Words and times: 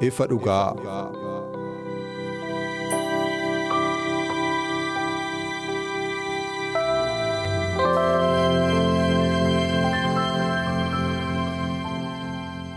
Ifa 0.00 0.26
dhugaa. 0.26 0.74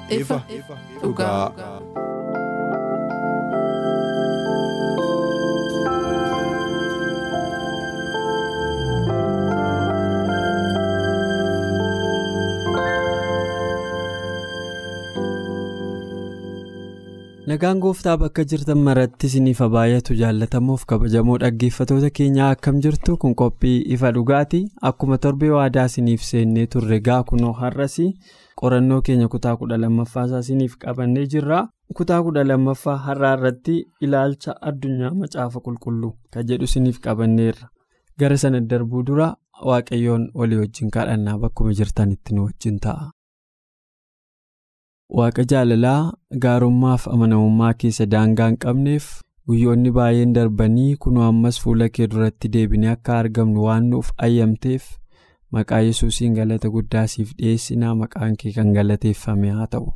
Ifa 0.09 0.41
dhugaa. 1.02 1.52
Nagaan 17.50 17.80
gooftaa 17.83 18.14
bakka 18.22 18.44
jirtan 18.52 18.81
maratti 18.86 19.28
isiniif 19.30 19.59
baay'atu 19.75 20.16
jaallatamuuf 20.22 20.83
kabajamoo 20.92 21.38
dhaggeeffatoota 21.44 22.09
keenyaa 22.19 22.50
akkam 22.56 22.81
jirtu 22.86 23.16
kun 23.23 23.33
qophii 23.41 23.78
ifa 23.95 24.11
dhugaati 24.17 24.59
akkuma 24.89 25.17
torbee 25.25 25.50
waadaa 25.56 25.86
isiniif 25.91 26.22
seennee 26.30 26.67
turre 26.75 27.00
gaa 27.08 27.23
kunoo 27.31 27.53
har'as 27.61 27.95
qorannoo 28.61 29.02
keenya 29.09 29.28
kutaa 29.36 29.56
kudha 29.61 29.78
lammaffaasaa 29.83 30.39
isiniif 30.45 30.78
qabannee 30.86 31.25
jirra. 31.33 31.59
Kutaa 31.97 32.22
kudha 32.23 32.44
lammaffaa 32.47 32.97
har'aa 33.08 33.33
irratti 33.38 33.75
ilaalcha 34.08 34.56
addunyaa 34.72 35.13
macaafa 35.22 35.59
qulqulluu 35.67 36.13
kan 36.34 36.45
jedhu 36.50 36.63
isiniif 36.72 37.00
qabanneerra. 37.06 37.69
Gara 38.19 38.38
sana 38.38 38.59
darbuu 38.73 39.03
dura 39.08 39.30
waaqayyoon 39.69 40.28
walii 40.41 40.59
wajjin 40.63 40.91
kadhannaa 40.97 41.38
bakkuma 41.45 41.73
jirtanitti 41.80 42.36
nu 42.36 42.45
wajjin 42.50 42.78
ta'a. 42.86 43.09
Waaqa 45.17 45.43
jaalalaa 45.52 46.13
gaarummaaf 46.45 47.07
amanamummaa 47.13 47.73
keessa 47.83 48.05
daangaa 48.13 48.47
hin 48.52 48.57
qabneef 48.65 49.07
guyyoonni 49.51 49.91
baay'een 49.97 50.33
darbanii 50.38 50.95
kunoo 51.05 51.23
ammas 51.27 51.57
fuula 51.63 51.88
kee 51.97 52.07
duratti 52.13 52.51
deebinee 52.55 52.91
akka 52.91 53.16
argamnu 53.23 53.63
waan 53.67 53.88
nuuf 53.93 54.11
ayyamteef 54.27 54.85
maqaa 55.57 55.79
yesuusiin 55.88 56.35
galata 56.39 56.69
guddaa 56.75 57.05
siif 57.13 57.31
dhiyeessinaa 57.39 57.95
maqaan 58.01 58.35
kee 58.44 58.51
kan 58.57 58.69
galateeffame 58.78 59.50
haa 59.59 59.67
ta'u. 59.75 59.88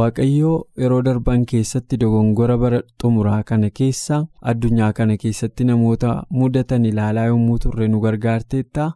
Waaqayyoo 0.00 0.56
yeroo 0.84 1.02
darban 1.08 1.44
keessatti 1.52 1.96
dogongora 2.04 2.56
bara 2.64 2.80
xumuraa 3.02 3.42
kana 3.50 3.70
keessa 3.80 4.18
addunyaa 4.54 4.92
kana 5.00 5.16
keessatti 5.26 5.64
namoota 5.70 6.16
mudatan 6.40 6.84
ilaalaa 6.90 7.26
yommuu 7.34 7.58
turre 7.66 7.88
nu 7.92 8.00
gargaarteetta. 8.06 8.92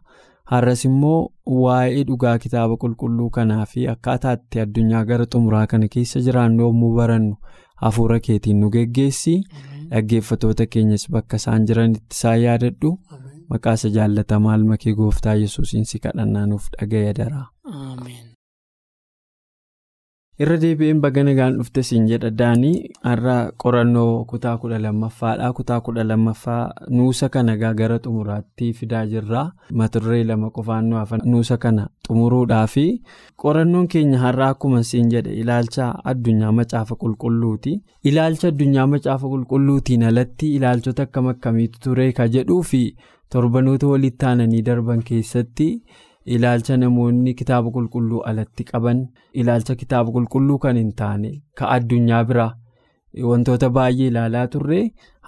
Har'as 0.51 0.83
immoo 0.89 1.19
waa'ee 1.63 2.03
dhugaa 2.09 2.37
kitaaba 2.45 2.77
qulqulluu 2.83 3.29
kanaa 3.37 3.65
fi 3.73 3.87
akkaataa 3.93 4.33
itti 4.39 4.59
addunyaa 4.65 5.03
gara 5.09 5.25
xumuraa 5.33 5.65
kana 5.73 5.87
keessa 5.95 6.19
jiraannu 6.27 6.63
yommuu 6.67 6.93
barannu 6.99 7.35
hafuura 7.83 8.19
keetiin 8.27 8.59
nu 8.61 8.69
geggeessi. 8.77 9.35
Dhaggeeffatoota 9.91 10.65
keenyas 10.73 11.05
bakka 11.11 11.37
isaan 11.41 11.65
jiranitti 11.67 12.15
isaan 12.17 12.41
yaadadhu. 12.45 12.91
Maqaa 13.49 13.73
isa 13.79 13.89
jaallatamaa 13.99 14.55
ilmakee 14.61 14.93
gooftaa 15.03 15.33
yesuusiin 15.43 15.85
si 15.91 15.99
kadhannaa 16.07 16.45
nuuf 16.51 16.67
dhaga'e 16.79 17.13
daraa. 17.21 17.45
Irra 20.43 20.55
deebi'een 20.63 20.99
baga 21.03 21.21
nagaan 21.27 21.55
dhufte 21.59 21.81
siin 21.87 22.05
jedha 22.09 22.29
daanii 22.41 22.75
har'a 23.07 23.33
qorannoo 23.63 24.23
kutaa 24.31 24.53
kudha 24.61 24.77
lammaffaadha 24.85 25.49
kutaa 25.57 25.79
kudha 25.87 26.03
lammaffaa 26.11 26.61
nuusa 26.97 27.29
kana 27.33 27.55
gara 27.61 27.97
xumuraatti 28.05 28.69
fidaa 28.79 29.03
jirra 29.13 29.41
mata 29.81 29.99
duree 30.05 30.23
lama 30.29 30.49
qofaan 30.57 30.87
nu 30.89 30.95
hafan 31.01 31.21
nuusa 31.33 31.57
kana 31.65 31.89
xumuruudhaa 32.07 32.63
fi 32.75 32.85
qorannoon 33.43 33.87
keenya 33.95 34.19
har'a 34.25 34.49
akkuma 34.55 34.83
siin 34.91 35.11
jedhe 35.15 35.35
ilaalcha 35.43 35.91
addunyaa 36.13 36.51
macaafa 36.61 36.95
qulqulluuti 37.03 37.73
ilaalcha 38.11 38.47
addunyaa 38.53 38.87
macaafa 38.95 39.27
qulqulluutiin 39.35 40.03
alatti 40.11 40.53
ilaalchota 40.59 41.03
akkam 41.09 41.27
akkamiitu 41.33 41.79
ture 41.87 42.11
ka 42.19 42.27
jedhuu 42.37 42.61
fi 42.73 42.83
torbanoota 43.33 43.87
walitti 43.93 44.25
aananii 44.25 44.61
darban 44.67 45.03
keessatti. 45.09 45.67
Ilaalcha 46.35 46.77
namoonni 46.81 47.33
kitaaba 47.41 47.71
qulqulluu 47.75 48.21
alatti 48.31 48.63
qaban 48.71 48.99
ilaalcha 49.43 49.75
kitaaba 49.81 50.11
qulqulluu 50.15 50.57
kan 50.65 50.77
hin 50.81 50.91
taane 51.01 51.31
ka 51.61 51.69
addunyaa 51.75 52.23
biraa 52.31 52.51
wantoota 53.31 53.69
baay'ee 53.77 54.07
ilaalaa 54.11 54.47
turre 54.55 54.79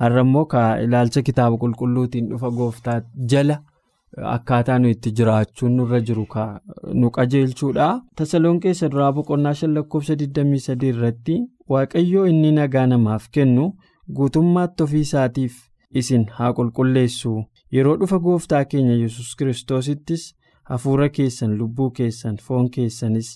har'a 0.01 0.22
immoo 0.25 0.45
ka 0.53 0.63
ilaalcha 0.85 1.22
kitaaba 1.29 1.57
qulqulluutiin 1.63 2.28
dhufa 2.34 2.50
gooftaa 2.57 2.97
jala 3.34 3.56
akkaataa 4.34 4.78
nu 4.84 4.89
itti 4.94 5.12
jiraachuun 5.17 5.75
nurra 5.79 6.00
jiru 6.07 6.25
nu 7.00 7.09
qajeelchuudha. 7.18 7.88
Tasalonqeessa 8.18 8.89
duraa 8.94 9.12
boqonnaa 9.18 9.53
shan 9.59 9.73
lakkoofsa 9.78 10.13
23 10.23 10.89
irratti 10.94 11.38
waaqayyoo 11.73 12.25
inni 12.31 12.51
nagaa 12.57 12.85
namaaf 12.94 13.29
kennu 13.38 13.66
guutummaatti 14.18 14.83
ofii 14.85 15.00
isaatiif 15.07 15.56
isin 16.01 16.25
haa 16.38 16.51
qulqulleessu 16.57 17.33
yeroo 17.78 17.95
dhufa 18.01 18.19
gooftaa 18.28 18.63
keenya 18.66 18.95
yesus 19.03 19.35
kiristoosittis. 19.41 20.23
Hafuura 20.72 21.09
keessan 21.18 21.56
lubbuu 21.62 21.90
keessan 22.00 22.38
foon 22.48 22.70
keessanis 22.78 23.30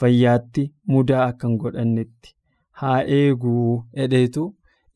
fayyaatti 0.00 0.64
mudaa 0.94 1.24
akka 1.30 1.48
hin 1.48 1.56
godhannetti 1.64 2.34
haa 2.82 3.00
eeguu 3.18 3.66
hedheetu 3.98 4.44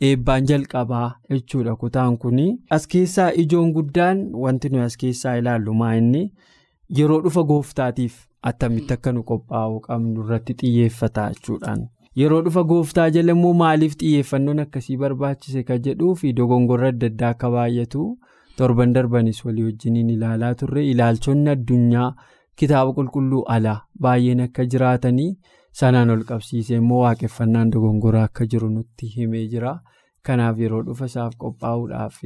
eebbaan 0.09 0.47
jalqabaa 0.53 1.09
jechuudha 1.35 1.77
kutaan 1.83 2.17
kun 2.25 2.41
as 2.79 2.87
keessaa 2.95 3.29
ijoon 3.45 3.73
guddaan 3.77 4.25
wanti 4.47 4.69
nuyi 4.73 4.85
as 4.89 4.97
keessaa 5.05 5.37
ilaallu 5.43 5.75
maa 5.83 5.93
inni 6.01 6.25
yeroo 6.99 7.21
dhufa 7.27 7.43
gooftaatiif 7.53 8.19
attamitti 8.51 8.93
akka 8.99 9.13
nu 9.17 9.23
qophaa'uu 9.31 9.81
qabnu 9.87 10.25
irratti 10.27 10.55
xiyyeeffata 10.61 11.25
jechuudhaan 11.37 11.83
yeroo 12.23 12.43
dhufa 12.47 12.63
gooftaa 12.73 13.09
jala 13.17 13.33
immoo 13.39 13.53
maaliif 13.63 13.97
xiyyeeffannoon 14.03 14.61
akkasii 14.67 14.97
barbaachise 15.03 15.63
ka 15.71 15.79
jedhuu 15.89 16.15
fi 16.23 16.33
dogongorra 16.41 16.89
adda 16.95 17.07
addaa 17.13 17.31
akka 17.37 17.51
baay'atu. 17.57 18.07
Torban 18.61 18.93
darbanis 18.97 19.45
walii 19.47 19.65
wajjiniin 19.69 20.11
ilaalaa 20.17 20.55
turre 20.63 20.83
ilaalchonni 20.93 21.51
addunyaa 21.55 22.09
kitaaba 22.63 22.93
qulqulluu 22.99 23.43
alaa 23.57 23.79
baay'een 24.07 24.41
akka 24.47 24.65
jiraatanii 24.75 25.31
sanaan 25.81 26.11
ol 26.15 26.23
qabsiisee 26.31 26.77
immoo 26.83 27.01
waaqeffannaan 27.05 27.71
dogongoraa 27.75 28.25
akka 28.31 28.47
jiru 28.55 28.69
nutti 28.77 29.11
himee 29.17 29.45
jira 29.55 29.73
kanaaf 30.29 30.59
yeroo 30.65 30.83
dhufa 30.89 31.07
isaaf 31.13 31.35
qophaa'uudhaaf 31.45 32.17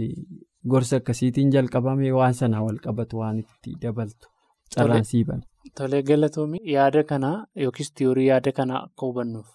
gorsa 0.75 0.97
akkasiitiin 1.03 1.51
jalqabame 1.57 2.13
waan 2.19 2.35
sanaa 2.43 2.63
wal 2.67 2.79
qabatu 2.87 3.19
waan 3.23 3.39
itti 3.43 3.75
dabaltu 3.83 4.29
carraan 4.77 5.05
siiban. 5.11 5.41
Tolee 5.79 6.03
galatoomi 6.11 6.59
yaada 6.75 7.03
kanaa 7.11 7.37
yookiis 7.65 7.91
tiyoorii 7.99 8.27
yaada 8.29 8.53
kanaa 8.59 8.81
akka 8.87 9.07
hubannuuf 9.09 9.49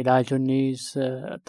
ilaalchonni 0.00 0.60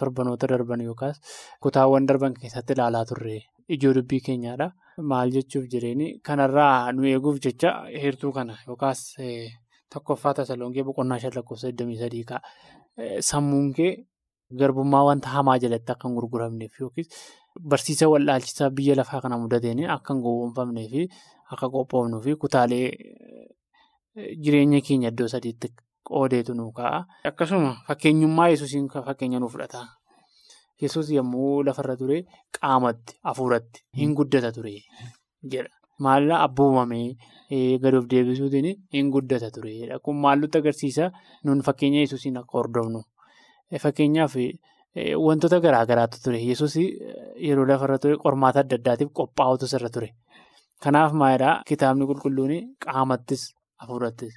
torbanoota 0.02 0.46
darban 0.52 0.80
yookaas 0.88 1.20
kutaawwan 1.62 2.06
darban 2.08 2.34
keessatti 2.40 2.72
ilaalaa 2.76 3.04
turre. 3.12 3.38
Ijoo 3.76 3.92
dubbii 3.94 4.20
keenyaadha. 4.26 4.70
Maal 5.10 5.30
jechuuf 5.36 5.66
jireenya 5.72 6.06
kanarraa 6.26 6.92
nu 6.92 7.04
eeguuf 7.10 7.38
jecha 7.44 7.70
heertuu 8.02 8.32
kana 8.36 8.56
yookaas 8.66 9.00
tokkoffaa 9.94 10.34
tasalongee 10.38 10.82
boqonnaa 10.88 11.18
shan 11.22 11.32
lakkoofsa 11.36 11.70
23 11.82 12.24
ka'a. 12.30 12.40
Sammuun 13.30 13.72
kee 13.78 13.92
garbummaa 14.60 15.04
wanta 15.08 15.28
hamaa 15.36 15.58
jalatti 15.62 15.92
akka 15.94 16.08
hin 16.08 16.16
gurguramneef 16.18 16.80
yookiis 16.80 17.08
barsiisa 17.72 18.08
wallaalchisaa 18.12 18.70
biyya 18.80 18.96
lafaa 19.00 19.20
kana 19.26 19.38
mudateen 19.44 19.84
akka 19.96 20.14
hin 20.14 20.22
gowwoomfamnee 20.26 20.88
fi 20.94 21.06
akka 21.52 21.68
qophoofnuu 21.76 22.20
fi 22.26 22.34
kutaalee 22.44 22.86
jireenya 24.44 24.80
keenya 24.88 25.08
iddoo 25.14 25.28
sadiitti 25.34 25.68
qoodeetu 26.10 26.54
nu 26.58 26.72
ka'a. 26.72 27.04
Akkasuma 27.30 27.72
fakkeenyummaa 27.88 28.48
yesuusiin 28.52 28.88
fakkeenya 29.08 29.38
nu 29.40 29.48
fudhata. 29.48 29.86
Yesuus 30.82 31.10
yommuu 31.16 31.62
lafarra 31.68 31.96
ture 32.00 32.18
qaamatti 32.58 33.18
hafuuratti 33.28 33.82
hin 34.00 34.14
guddata 34.18 34.50
ture 34.56 34.72
jedha. 35.52 35.68
Maalirraa 36.04 36.40
abboomamee 36.46 37.06
gadi 37.82 37.96
of 38.00 38.06
deebisuutiin 38.12 38.68
hin 38.96 39.10
guddata 39.14 39.50
ture. 39.56 39.72
Kun 40.04 40.16
maal 40.24 40.38
nutti 40.40 40.58
agarsiisa 40.58 41.10
nun 41.44 41.60
fakkeenya 41.66 42.00
yesuusiin 42.06 42.36
akka 42.42 42.58
hordofnu. 42.58 43.02
Fakkeenyaaf 43.82 44.34
wantoota 45.26 45.60
garaa 45.60 45.84
garaatu 45.86 46.18
ture. 46.24 46.38
Yesuus 46.50 46.76
yeroo 47.48 47.66
lafarra 47.72 47.98
ture 47.98 48.16
qormaata 48.24 48.60
adda 48.64 48.76
addaatiif 48.80 49.10
qophaa'utu 49.20 49.66
sirra 49.72 49.90
ture. 49.96 50.08
Kanaaf 50.82 51.12
maalidhaa 51.12 51.62
kitaabni 51.68 52.06
qulqulluun 52.10 52.52
qaamattis 52.84 53.42
hafuurattis 53.82 54.34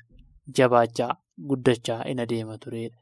jabaachaa 0.58 1.12
guddachaa 1.50 2.02
in 2.12 2.20
adeema 2.20 2.58
turedha. 2.64 2.98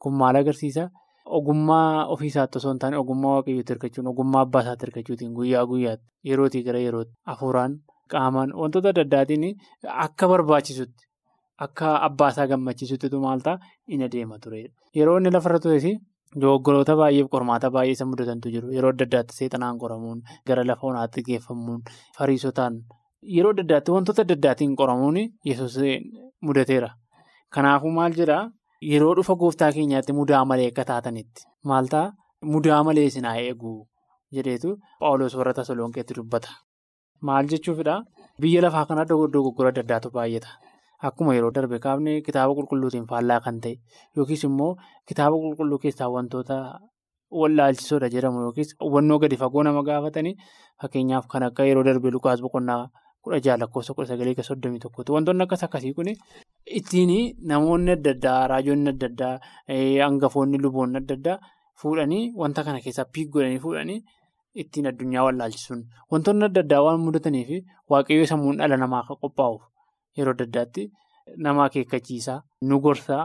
Kun 0.00 0.14
maal 0.20 0.36
agarsiisa? 0.40 0.88
Ogummaa 1.26 2.06
ofiisaatti 2.14 2.58
osoo 2.58 2.70
hin 2.72 2.78
taane 2.82 2.96
ogummaa 3.02 3.30
waaqayyootti 3.36 3.72
hirkachuun 3.72 4.06
ogummaa 4.12 4.40
abbaa 4.46 4.60
isaatti 4.64 4.86
hirkachuutiin 4.86 5.32
guyyaa 5.38 5.64
guyyaatti 5.70 6.04
yerootii 6.30 6.62
gara 6.68 6.78
yerootti 6.86 7.14
hafuuraan 7.30 7.74
qaamaan 8.14 8.52
wantoota 8.60 8.88
adda 8.94 9.02
addaatiin 9.06 9.46
akka 10.06 10.28
barbaachisutti 10.32 11.08
akka 11.66 11.94
abbaa 12.08 12.28
isaa 12.34 12.46
gammachiisuttitu 12.52 13.20
maal 13.24 13.40
ta'a 13.46 13.58
in 13.88 14.02
adeema 14.08 14.38
turedha. 14.44 14.70
Yeroo 14.96 15.16
inni 15.18 15.30
lafarra 15.36 15.58
tures 15.64 15.86
dogoggoroota 16.42 16.96
baay'eef 17.00 17.28
qormaata 17.34 17.70
baay'ee 17.76 17.92
isa 17.96 18.04
mudatantu 18.10 18.52
jiru. 18.54 18.70
Yeroo 18.76 18.90
adda 18.94 19.04
addaatti 19.08 19.34
seexanaan 19.38 19.78
qoramuun 19.82 20.22
gara 20.46 20.64
lafa 20.70 20.86
onaatti 20.90 21.22
geeffamuun 21.28 21.80
fariisotaan 22.18 22.78
yeroo 23.36 23.52
adda 23.56 23.62
addaatti 23.66 23.90
wantoota 23.96 24.22
adda 24.26 24.34
addaatiin 24.38 24.76
qoramuun 24.82 25.18
yesuus 25.50 25.76
mudateera. 26.46 26.90
Kanaafuu 27.54 27.90
maal 27.98 28.12
jedhaa? 28.20 28.44
Yeroo 28.84 29.14
dhufa 29.16 29.34
gooftaa 29.40 29.72
keenyaatti 29.72 30.12
mudaa 30.12 30.44
malee 30.44 30.66
akka 30.70 30.84
taatanitti 30.90 31.44
maal 31.70 31.86
ta'a 31.92 32.12
mudaa 32.54 32.80
malee 32.88 33.04
isin 33.10 33.24
haa 33.28 33.36
eegu 33.42 33.70
jedheetu 34.38 34.72
Phaawulos 35.00 35.36
warra 35.40 35.54
Tasalonqeetti 35.58 36.16
dubbata. 36.18 36.50
Maal 37.22 37.48
jechuufidhaa 37.52 38.02
biyya 38.40 38.62
lafaa 38.64 38.84
kana 38.90 39.04
dogoggora 39.12 39.70
adda 39.72 39.80
addaatu 39.86 40.10
baay'ata. 40.16 40.50
Akkuma 41.08 41.34
yeroo 41.36 41.50
darbe 41.56 41.78
kaafne 41.86 42.20
kitaaba 42.26 42.52
qulqulluutiin 42.58 43.06
faallaa 43.08 43.40
kan 43.46 43.60
ta'e 43.64 43.74
yookiis 44.16 44.44
immoo 44.50 44.76
kitaaba 45.08 45.36
qulqulluu 45.46 45.78
keessaa 45.86 46.08
wantoota 46.16 46.56
wallaalchisoodha 47.40 48.08
jedhamu 48.14 48.44
yookiis 48.46 48.76
hubannoo 48.84 49.18
gadi 49.24 49.36
fagoo 49.42 49.62
nama 49.68 49.82
gaafatanii 49.88 50.36
fakkeenyaaf 50.82 51.26
kan 51.32 51.42
akka 51.48 51.64
yeroo 51.70 51.84
darbe 51.88 52.10
Lukaas 52.16 52.40
boqonnaa 52.44 52.80
kudha 53.24 53.40
jaha 53.44 53.56
lakkoofsa 53.62 53.94
kudha 53.96 54.08
sagalee 54.12 54.42
soddomii 54.50 54.78
tokkooti. 54.84 55.12
Wantoonni 55.16 55.42
akkas 55.48 55.64
akkasii 55.68 55.92
kun 55.98 56.12
ittiin 56.78 57.12
namoonni 57.50 57.92
adda 57.96 58.10
addaa 58.16 58.40
raajonni 58.52 58.90
adda 58.94 59.08
addaa 59.12 59.34
hangafoonni 60.06 60.58
luboonni 60.64 61.02
adda 61.02 61.14
addaa 61.18 61.38
fuudhanii 61.82 62.24
wanta 62.42 62.64
kana 62.66 62.84
keessaa 62.84 63.06
piik 63.14 63.30
godhanii 63.34 63.62
fuudhanii 63.64 63.98
ittiin 64.64 64.90
addunyaa 64.90 65.24
wallaalchisuun 65.28 65.82
wantoonni 66.12 66.48
adda 66.48 66.60
addaa 66.66 66.82
waan 66.86 67.00
mudataniif 67.06 67.50
waaqayyoo 67.94 68.28
sammuun 68.32 68.60
dhala 68.62 68.76
namaa 68.82 69.02
akka 69.04 69.20
qophaa'uuf 69.22 69.64
yeroo 70.18 70.34
adda 70.36 70.46
addaatti 70.48 70.86
nama 71.46 71.64
akeekkachiisaa 71.68 72.38
nu 72.68 72.80
gorsaa 72.86 73.24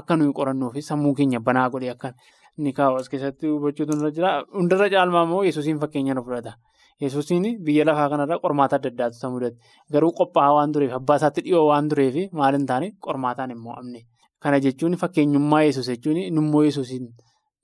akka 0.00 0.16
nuyi 0.16 0.32
qorannuu 0.38 0.70
fi 0.74 0.82
sammuu 0.90 1.14
keenya 1.20 1.40
banaa 1.50 1.68
godhee 1.74 1.94
akka 1.96 2.12
inni 2.58 2.72
kaa'u 2.78 2.96
as 3.00 3.08
keessatti 3.08 3.46
jira. 4.16 4.30
Hundarra 4.58 4.90
caalmaa 4.94 5.22
immoo 5.28 5.42
yesuusiin 5.48 5.80
fakkeenya 5.82 6.14
nu 6.14 6.24
fudhata. 6.26 6.52
Yesuusiin 7.00 7.46
biyya 7.64 7.84
lafaa 7.86 8.08
kanarra 8.10 8.38
qormaata 8.44 8.76
adda 8.80 8.90
addaatu 8.92 9.16
isa 9.20 9.30
mudate. 9.30 9.56
Garuu 9.92 10.12
qophaa'aa 10.20 10.54
waan 10.58 10.72
tureef 10.76 10.92
abbaa 11.00 11.16
isaatti 11.20 11.44
dhiyoo 11.46 11.66
waan 11.70 11.88
tureef 11.92 12.16
maal 12.40 12.54
hin 12.58 12.66
taane 12.70 12.88
qormaataan 13.06 13.50
hin 13.54 13.60
mo'amne. 13.66 14.00
Kana 14.42 14.60
jechuun 14.66 14.96
fakkeenyummaa 15.02 15.62
yesuus 15.68 15.88
jechuun 15.92 16.18
nummoo 16.34 16.64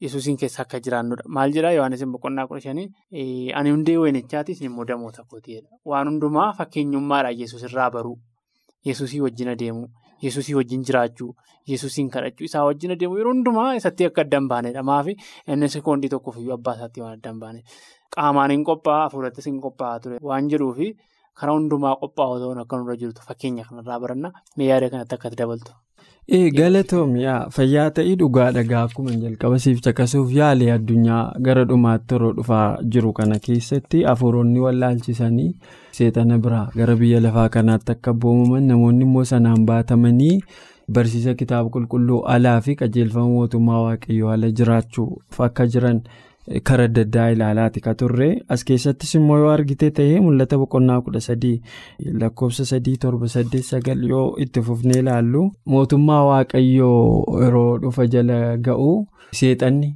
yesuusiin 0.01 0.37
keessa 0.37 0.63
akka 0.63 0.81
jiraannudha. 0.87 1.25
Maal 1.29 1.53
jedhaa 1.57 1.73
Yohaannis 1.79 2.05
boqonnaa 2.15 2.47
kudha 2.51 2.61
shanii 2.67 2.87
ani 3.61 3.71
hundee 3.75 3.97
wayinichaatis 4.03 4.61
immoo 4.69 4.87
damoota 4.89 5.25
kootiidha. 5.29 5.69
Waan 5.85 6.09
hundumaa 6.11 6.53
fakkeenyummaadhaan 6.59 7.39
yesuus 7.41 7.63
irraa 7.71 7.91
baruu, 7.91 8.19
yesuusii 8.87 9.21
wajjin 9.27 9.49
adeemuu, 9.55 9.89
yesuusii 10.23 10.55
wajjin 10.59 10.85
jiraachuu, 10.91 11.31
yesuusiin 11.73 12.11
kadhachuu 12.11 12.45
isaa 12.51 12.65
wajjin 12.71 12.93
adeemuu 12.97 13.19
yeroo 13.19 13.33
hundumaa 13.35 13.75
isatti 13.81 14.05
akka 14.11 14.23
adda 14.27 14.41
hin 14.43 14.49
baanedha. 14.55 14.83
Maafi 14.83 15.17
inni 15.49 15.69
sekoondii 15.77 16.13
tokkoof 16.17 16.37
iyyuu 16.43 16.55
abbaa 16.59 16.75
isaatti 16.81 17.01
waan 17.07 17.19
adda 17.19 17.33
hin. 17.53 17.63
Qaamaan 18.17 18.51
hin 18.57 18.65
qophaa'aa 18.71 19.05
hafuurattis 19.07 19.47
hin 19.51 19.61
qophaa'aa 19.69 20.01
ture 20.03 20.19
waan 20.33 20.49
jiruufi 20.53 20.91
karaa 21.41 21.55
hundumaa 21.61 21.95
qophaa'oo 22.03 22.39
ta'uun 22.43 22.59
akka 22.65 22.77
nurra 22.83 22.97
jirtu 23.01 23.23
fakkeenya 23.31 23.65
kanarraa 23.71 24.01
baranna 24.05 24.31
yaada 24.67 24.91
kanatti 24.93 25.15
akkatti 25.17 25.37
dabaltu. 25.41 25.73
Ee 26.37 26.51
galatoomii 26.57 27.25
fayyaa 27.55 27.91
ta'ii 27.97 28.15
dhugaa 28.21 28.51
dhagaa 28.57 28.83
akkuma 28.89 29.17
jalqaba 29.25 29.59
siif 29.65 29.81
caqasuuf 29.87 30.31
yaale 30.37 30.71
addunyaa 30.75 31.23
gara 31.49 31.65
dhumaatti 31.73 32.15
yeroo 32.15 32.31
dhufaa 32.39 32.69
jiru 32.95 33.13
kana 33.19 33.39
keessatti 33.47 34.03
hafuuronni 34.11 34.61
wallaalchisanii 34.67 35.51
seexana 35.99 36.39
biraa 36.47 36.65
gara 36.79 36.97
biyya 37.03 37.21
lafaa 37.27 37.49
kanaatti 37.57 37.93
akka 37.97 38.13
boomaman 38.25 38.67
namoonni 38.73 39.05
immoo 39.09 39.25
sanaan 39.33 39.67
baatamanii 39.73 40.37
barsiisa 40.99 41.35
kitaaba 41.43 41.71
qulqulluu 41.75 42.23
alaa 42.37 42.61
fi 42.69 42.77
qajeelfama 42.85 43.29
mootummaa 43.35 43.83
waaqayyoo 43.89 44.31
ala 44.37 44.51
jiraachuuf 44.61 45.41
akka 45.49 45.67
jiran. 45.77 46.01
Kara 46.69 46.85
adda 46.85 47.01
addaa 47.07 47.29
ilaalaati 47.35 47.81
ka 47.85 47.93
turre 48.01 48.27
as 48.55 48.65
keessattis 48.71 49.15
immoo 49.19 49.37
yoo 49.43 49.51
argite 49.53 49.87
ta'ee 49.99 50.19
mul'ata 50.25 50.59
boqonnaa 50.63 50.97
kudha 51.07 51.21
sadii 51.27 51.55
lakkoofsa 52.23 52.65
sadii 52.71 52.97
torba 53.05 53.29
saddeet 53.35 53.65
sagal 53.69 54.03
yoo 54.11 54.25
itti 54.45 54.61
fufnee 54.67 54.99
ilaallu 55.03 55.45
mootummaa 55.75 56.19
waaqayyoo 56.31 57.41
yeroo 57.45 57.71
dhufa 57.85 58.07
jala 58.15 58.37
ga'u 58.67 58.91
seexanni 59.41 59.89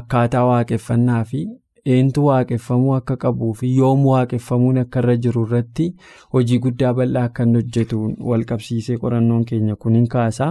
akkaataa 0.00 0.42
waaqeffannaa 0.50 1.22
fi 1.30 1.40
eentu 1.94 2.24
waaqeffamuu 2.26 2.92
akka 2.98 3.16
qabuu 3.22 3.52
fi 3.60 3.70
yoom 3.76 4.04
waaqeffamuun 4.10 4.78
akka 4.82 5.00
irra 5.04 5.14
jiru 5.28 5.46
irratti 5.48 5.86
hojii 6.36 6.58
guddaa 6.66 6.92
bal'aa 7.00 7.22
akka 7.30 7.48
hojjetu 7.54 8.02
walqabsiisee 8.32 8.98
qorannoon 9.06 9.44
keenya 9.52 9.76
kun 9.84 9.96
hin 10.00 10.06
kaasa 10.16 10.50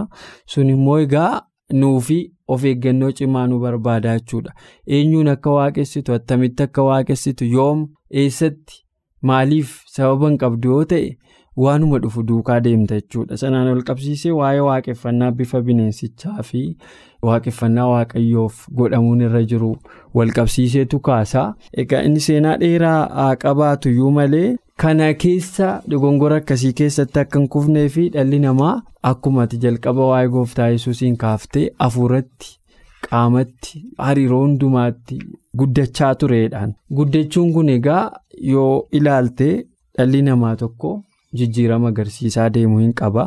sun 0.54 0.68
immoo 0.74 0.98
egaa. 1.06 1.30
Nuufi 1.72 2.18
of 2.54 2.64
eeggannoo 2.70 3.10
cimaa 3.20 3.46
nu 3.46 3.58
barbaada 3.64 4.14
jechuudha 4.18 4.52
eenyuun 4.98 5.28
akka 5.34 5.50
waaqessitu 5.56 6.12
attamitti 6.18 6.62
akka 6.68 6.82
waaqessitu 6.90 7.44
yoom 7.56 7.88
eessatti 8.22 8.84
maaliif 9.30 9.74
sababa 9.96 10.28
hin 10.30 10.38
qabdu 10.44 10.68
yoo 10.74 10.84
ta'e 10.92 11.10
waanuma 11.64 11.98
dhufu 12.02 12.22
duukaa 12.30 12.60
deemta 12.66 12.94
jechuudha 13.00 13.36
sanaan 13.42 13.68
ol 13.74 13.82
qabsiisee 13.90 14.30
waa'ee 14.40 14.60
waaqeffannaa 14.68 15.30
bifa 15.40 15.60
bineensichaa 15.68 16.42
fi 16.50 16.62
waaqeffannaa 17.28 17.86
waaqayyoof 17.92 18.64
godhamuun 18.80 19.20
irra 19.28 19.42
jiru 19.52 19.70
wal 20.20 20.32
qabsiiseetu 20.38 21.00
kaasaa 21.10 21.46
egaa 21.84 22.02
inni 22.08 22.20
seenaa 22.28 22.56
dheeraa 22.64 22.98
haa 23.20 23.36
qabaatu 23.44 23.88
iyyuu 23.94 24.10
malee. 24.18 24.56
Kana 24.80 25.08
keessa 25.22 25.68
dogongora 25.92 26.36
akkasii 26.40 26.72
keessatti 26.80 27.20
akka 27.22 27.38
hin 27.40 27.48
kufnee 27.54 27.88
fi 27.96 28.04
dhalli 28.14 28.38
namaa 28.44 28.72
akkuma 29.10 29.42
ati 29.46 29.58
jalqaba 29.64 30.06
waa'ee 30.10 30.28
gooftaa 30.36 30.68
yesuusiin 30.74 31.16
kaaftee 31.24 31.64
hafuuratti 31.84 32.54
qaamatti 33.08 33.82
hariiroo 34.06 34.40
hundumaatti 34.44 35.18
guddachaa 35.62 36.14
tureedhaan. 36.22 36.72
Guddachuun 37.00 37.52
kun 37.56 37.68
egaa 37.74 38.04
yoo 38.52 38.72
ilaalte 39.00 39.50
dhalli 39.98 40.22
namaa 40.30 40.54
tokko 40.62 40.94
jijjiirama 41.40 41.88
agarsiisaa 41.94 42.48
deemuu 42.56 42.78
hin 42.84 42.94
qaba. 43.02 43.26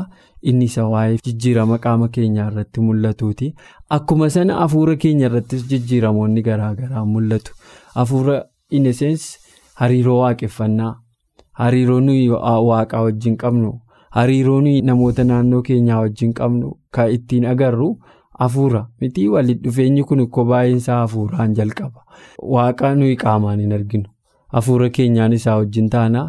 Inni 0.52 0.66
isa 0.72 0.88
waa'ee 0.96 1.20
jijjiirama 1.30 1.78
qaama 1.86 2.08
keenyaa 2.18 2.50
irratti 2.52 2.82
mul'atuuti. 2.88 3.54
Akkuma 4.00 4.30
sana 4.38 4.58
hafuura 4.64 4.96
keenya 5.06 5.30
irrattis 5.30 5.68
jijjiiramoonni 5.70 6.42
garaagaraa 6.50 7.06
mul'atu. 7.14 7.54
Hafuura 7.96 8.42
ineseensi 8.70 9.40
hariiroo 9.84 10.20
waaqeffannaa. 10.24 10.92
Hariiroo 11.60 12.00
nuyi 12.06 12.30
waaqaa 12.70 13.02
wajjin 13.08 13.38
qabnu 13.44 13.72
hariiroo 14.18 14.62
nuyi 14.62 14.82
namoota 14.90 15.24
naannoo 15.30 15.62
keenyaa 15.68 16.00
wajjin 16.04 16.34
qabnu 16.40 16.72
kan 16.98 17.12
ittiin 17.18 17.46
agarru 17.52 17.90
hafuura 18.40 18.82
miti 19.02 19.28
walitti 19.36 19.64
dhufeenyi 19.70 20.04
kun 20.10 20.20
ikkoo 20.26 20.46
baay'insaa 20.52 21.00
hafuuraan 21.02 21.54
jalqaba. 21.60 22.02
Waaqa 22.54 22.96
nuyi 22.96 23.16
qaamaan 23.24 23.60
hin 23.66 23.74
arginu 23.78 24.10
hafuura 24.58 24.90
keenyaan 24.98 25.34
isaa 25.40 25.58
wajjin 25.62 25.90
taanaa 25.96 26.26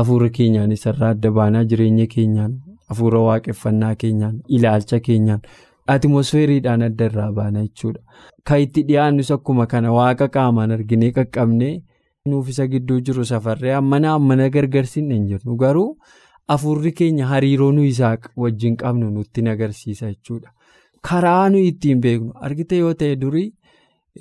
hafuura 0.00 0.28
keenyaan 0.38 0.72
isarraa 0.78 1.10
adda 1.16 1.30
baanaa 1.38 1.64
jireenya 1.72 2.06
keenyaan 2.14 2.58
hafuura 2.88 3.20
waaqeffannaa 3.28 3.94
keenyaan 4.02 4.40
ilaalcha 4.58 5.00
keenyaan 5.08 5.40
atiimosfeeriidhaan 5.94 6.82
adda 6.82 7.04
irraa 7.10 7.32
baana 7.32 7.62
jechuudha. 7.66 8.00
Kan 8.46 8.60
itti 8.60 8.82
dhiyaannus 8.88 9.30
akkuma 9.36 9.66
kana 9.66 9.92
waaqa 9.98 10.28
qaamaan 10.38 10.70
arginee 10.78 11.12
qaqqabnee. 11.18 11.74
Nuuf 12.32 12.48
isa 12.54 12.66
gidduu 12.72 13.00
jiru 13.08 13.24
safarree 13.30 13.74
ammana 13.80 14.12
ammana 14.18 14.48
gargarsiin 14.56 15.10
hin 15.14 15.26
jirru 15.32 15.56
garuu 15.62 15.88
hafuurri 16.52 16.92
keenya 17.00 17.26
hariiroo 17.32 17.70
nuyi 17.78 17.88
isaa 17.94 18.16
wajjin 18.44 18.76
qabnu 18.82 19.10
nutti 19.10 19.48
agarsiisa 19.54 20.10
jechuudha. 20.12 20.50
Karaa 21.08 21.48
nuyi 21.50 21.68
ittiin 21.72 22.00
beeknu 22.04 22.32
argite 22.48 22.78
yoo 22.82 22.94
ta'e 23.00 23.16
durii 23.22 23.48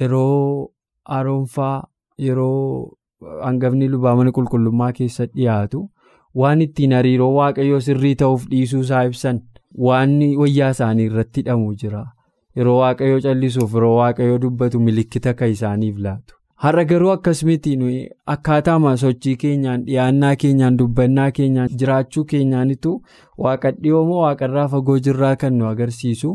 yeroo 0.02 0.70
haroonfaa 1.16 1.88
yeroo 2.28 2.98
hangafni 3.44 3.88
lubaa 3.94 4.16
mana 4.16 4.32
qulqullummaa 4.38 4.92
keessa 5.00 5.26
dhiyaatu 5.36 5.84
waan 6.42 6.62
ittiin 6.66 6.94
hariiroo 6.98 7.32
waaqayyoo 7.38 7.80
sirrii 7.88 8.16
ta'uuf 8.22 8.46
dhiisuu 8.52 8.82
isaa 8.88 9.04
ibsan 9.12 9.40
waan 9.88 10.18
wayyaa 10.42 10.70
isaanii 10.76 11.06
irratti 11.12 11.42
hidhamu 11.44 11.74
jira. 11.84 12.04
Yeroo 12.58 12.78
waaqayyoo 12.80 13.22
callisuuf 13.28 13.74
yeroo 13.78 13.96
waaqayyoo 14.00 14.38
dubbatu 14.48 14.80
milikkita 14.88 15.34
kan 15.40 15.50
isaaniif 15.56 15.98
laatu. 16.08 16.36
Har'a 16.64 16.84
garuu 16.90 17.12
akkas 17.12 17.44
miti 17.44 17.76
nuyi 17.78 18.10
akkaataa 18.34 18.96
sochii 18.98 19.36
keenyaan 19.42 19.82
dhiyaannaa 19.88 20.36
keenyaan 20.44 20.78
dubbannaa 20.78 21.32
keenyaan 21.40 21.70
jiraachuu 21.80 22.24
keenyaanitu 22.32 22.94
waaqa 23.46 23.72
dhiyoo 23.82 24.06
moo 24.12 24.22
waaqarraa 24.22 24.68
fagoo 24.76 24.96
jirraa 25.08 25.36
kan 25.42 25.58
nu 25.58 25.68
agarsiisu 25.72 26.32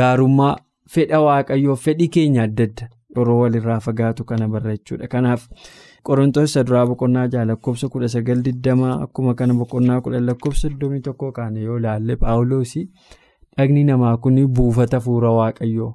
gaarummaa 0.00 0.52
fedha 0.96 1.20
waaqayyoo 1.28 1.76
fedhii 1.86 2.08
keenya 2.18 2.42
adda 2.48 2.64
adda 2.68 2.90
yeroo 3.16 3.38
walirraa 3.40 3.80
fagaatu 3.80 4.24
kana 4.24 4.48
barra 4.48 4.76
jechuudha. 4.76 5.08
Kanaaf 5.08 5.48
qorontoos 6.04 6.50
isa 6.50 6.64
duraa 6.68 6.86
boqonnaa 6.92 7.26
jaha 7.32 7.44
lakkoofsa 7.50 7.88
kudha 7.88 8.08
sagal 8.18 8.42
digdamaa 8.44 8.94
akkuma 9.08 9.34
kana 9.34 9.54
boqonnaa 9.54 10.00
kudha 10.00 10.20
lakkoofsa 10.20 10.68
soddomii 10.68 11.00
tokkoo 11.10 11.32
kaane 11.32 11.60
yoo 11.66 11.78
ilaalle 11.78 12.16
paawuloosii 12.16 12.88
dhagni 13.56 13.84
namaa 13.90 14.16
kun 14.16 14.46
buufata 14.58 15.00
fuura 15.00 15.30
waaqayyoo 15.40 15.92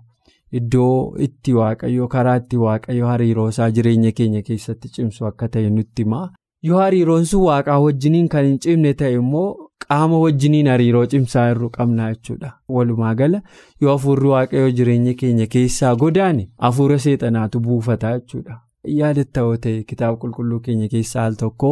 iddoo 0.57 1.15
itti 1.27 1.53
waaqayyoo 1.59 2.07
karaa 2.13 2.35
itti 2.41 2.57
waaqayyoo 2.65 3.07
hariiroo 3.11 3.47
isaa 3.53 3.69
jireenya 3.71 4.11
keenya 4.19 4.41
keessatti 4.51 4.89
cimsu 4.95 5.25
akka 5.31 5.47
ta'e 5.55 5.69
nutti 5.69 6.03
hima. 6.03 6.21
Yoo 6.67 6.79
hariiroon 6.83 7.25
sun 7.25 7.41
waaqaa 7.47 7.79
wajjiniin 7.85 8.27
kan 8.35 8.45
hin 8.45 8.57
cimne 8.65 8.93
ta'e 9.01 9.13
immoo 9.19 9.49
qaama 9.87 10.19
wajjiniin 10.23 10.67
hariiroo 10.71 11.05
cimsaa 11.11 11.49
irru 11.51 11.69
qabna 11.77 12.07
jechuudha. 12.13 12.49
Walumaa 12.69 13.13
gala 13.21 13.41
yoo 13.81 13.91
hafuurri 13.97 14.27
waaqayyoo 14.33 14.71
jireenya 14.79 15.13
keenya 15.21 15.47
keessaa 15.57 15.95
godaane 15.95 16.49
hafuura 16.65 16.99
seexanaatu 17.05 17.59
buufata 17.67 18.11
jechuudha. 18.19 18.59
Yaadatta 18.97 19.41
yoo 19.47 19.55
ta'e 19.63 19.83
kitaaba 19.91 20.17
qulqulluu 20.23 20.59
keenya 20.67 20.87
keessaa 20.93 21.25
al 21.29 21.35
tokko 21.41 21.71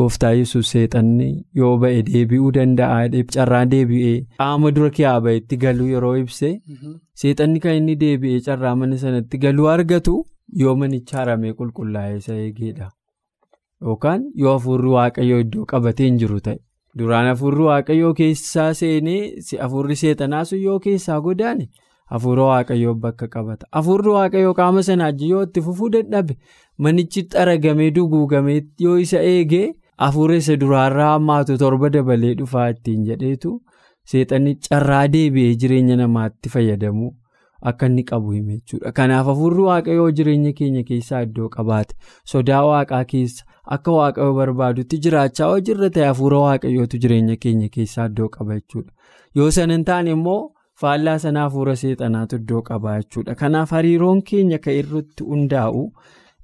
gooftaa 0.00 0.30
yesus 0.40 0.70
seexanni 0.74 1.28
yoo 1.60 1.72
ba'e 1.84 2.02
deebi'uu 2.10 2.52
danda'a 2.58 3.24
carraa 3.34 3.64
deebi'ee 3.74 4.14
qaama 4.44 4.72
dura 4.78 4.90
kee 5.00 5.12
ba'etti 5.26 5.60
galuu 5.66 5.88
yeroo 5.94 6.14
ibse 6.22 6.48
seexanni 7.24 7.60
kan 7.66 7.78
inni 7.82 7.96
deebi'ee 8.04 8.40
carraa 8.48 8.74
mana 8.84 8.98
sanatti 9.04 9.42
galuu 9.46 9.68
argatu 9.74 10.16
yoo 10.64 10.74
manicha 10.84 11.18
haramee 11.22 11.52
qulqullaa'ee 11.60 12.16
isa 12.22 12.34
eegeedha. 12.46 12.88
Yookaan 13.86 14.24
yoo 14.44 14.56
hafuurri 14.58 14.90
waaqayyoo 14.96 15.38
iddoo 15.44 15.64
qabatee 15.74 16.06
hin 16.10 16.18
jiru 16.22 16.40
ta'e 16.48 16.58
duraan 17.02 17.28
hafuurri 17.32 17.62
waaqayyoo 17.68 18.10
keessaa 18.22 18.72
seenee 18.80 19.20
hafuurri 19.60 19.96
sun 20.02 20.58
yoo 20.64 20.78
keessaa 20.86 21.20
godaane 21.26 21.68
hafuura 22.14 22.42
waaqayyoo 22.50 22.94
bakka 23.04 23.28
qabata. 23.34 23.66
Hafuurri 23.72 24.10
waaqayyoo 24.16 24.54
qaama 24.60 24.82
sanaa 24.88 25.12
yoo 25.32 25.42
itti 25.48 25.62
fufuu 25.68 25.88
dadhabe 25.96 26.36
manichi 26.78 27.22
xaragamee 27.34 27.90
duguugamee 27.98 28.60
yoo 28.86 28.98
isa 29.06 29.22
eegee 29.32 29.66
hafuura 30.04 30.36
isa 30.42 30.56
duraarraa 30.64 31.12
hammaatu 31.12 31.58
torba 31.62 31.90
dabalee 31.96 32.34
dhufaa 32.42 32.68
ittiin 32.74 33.04
jedheetu 33.08 33.56
seexanni 34.12 34.54
carraa 34.68 35.06
deebi'ee 35.14 35.54
jireenya 35.64 35.96
namaatti 36.02 36.48
fayyadamu. 36.56 37.10
Akka 37.68 37.86
inni 37.86 38.02
qabu 38.08 38.30
hime 38.32 38.54
jechuudha. 38.56 38.92
Kanaaf 38.98 39.26
hafuurri 39.26 39.62
waaqayyoo 39.62 40.10
jireenya 40.18 40.52
keenya 40.60 40.82
keessaa 40.90 41.18
iddoo 41.26 41.48
qabaate 41.56 41.94
sodaa 42.32 42.60
waaqaa 42.66 43.00
keessa 43.10 43.44
akka 43.76 43.92
waaqayyoo 43.96 44.34
barbaadutti 44.38 44.98
jiraachaa 45.06 45.48
yoo 45.50 45.58
jirra 45.66 45.90
ta'e 45.96 46.06
hafuura 46.10 46.38
waaqayyootu 46.44 46.98
jireenya 47.02 47.36
keenya 47.42 47.68
keessaa 47.74 48.06
iddoo 48.12 48.28
qaba 48.36 48.54
jechuudha. 48.60 48.92
Yoo 49.34 49.50
sana 49.56 49.76
hin 49.76 49.84
taane 49.90 50.10
immoo 50.16 50.40
faallaa 50.80 51.18
sana 51.24 51.40
hafuura 51.46 51.76
seexanaatu 51.76 52.36
iddoo 52.42 52.62
qaba 52.68 52.98
jechuudha. 53.00 53.34
Kanaaf 53.34 53.70
hariiroon 53.76 54.22
keenya 54.30 54.58
kan 54.66 54.74
irratti 54.82 55.24
hundaa'u 55.30 55.82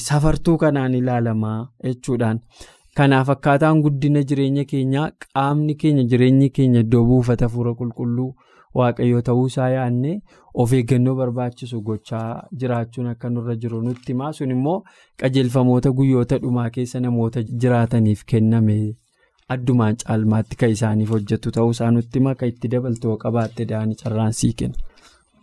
safartuu 0.08 0.56
kanaan 0.62 0.94
ilaalamaa 1.00 1.58
jechuudhaan. 1.84 2.40
Kanaaf 2.96 3.30
akkaataan 3.34 3.80
guddina 3.84 4.22
jireenya 4.32 4.64
keenyaa 4.72 5.06
qaamni 5.24 5.74
keenya 5.84 6.04
jireenyi 6.10 6.50
keenya 6.58 6.80
iddoo 6.86 7.04
buufata 7.12 7.44
hafuura 7.48 7.74
qulqulluu. 7.80 8.34
Waaqayyoo 8.76 9.20
ta'uusaa 9.26 9.68
yaadne 9.72 10.10
of 10.62 10.72
eeggannoo 10.78 11.14
barbaachisu 11.20 11.78
gochaa 11.86 12.42
jiraachuun 12.60 13.06
akka 13.12 13.30
nurra 13.30 13.54
jiru 13.62 13.78
nutti 13.84 14.12
himaa 14.12 14.32
sun 14.38 14.50
immoo 14.54 14.74
qajeelfamoota 15.22 15.90
guyyoota 16.00 16.38
dhumaa 16.42 16.66
keessa 16.74 17.00
namoota 17.04 17.42
jiraataniif 17.62 18.24
kenname 18.32 18.76
addumaan 19.54 19.96
caalmaatti 20.02 20.56
kan 20.60 20.70
isaaniif 20.76 21.10
hojjetu 21.14 21.50
ta'uusaa 21.56 21.90
nutti 21.96 22.18
hima 22.20 22.34
kan 22.38 22.48
itti 22.52 22.68
dabaltoo 22.72 23.16
qabaatte 23.24 23.64
da'anii 23.70 23.96
carraan 24.02 24.32
sii 24.38 24.52
kenna. 24.58 24.78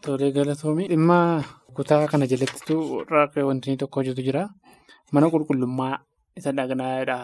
Tolee 0.05 0.31
galatoomii 0.37 0.87
dhimma 0.91 1.19
kutaa 1.77 2.07
kana 2.11 2.25
jalatti 2.31 2.73
wanti 3.49 3.77
tokko 3.83 3.99
hojjetu 3.99 4.21
jira. 4.27 4.43
Mana 5.11 5.29
qulqullummaa 5.33 5.95
isa 6.37 6.51
dhagnaadha. 6.57 7.17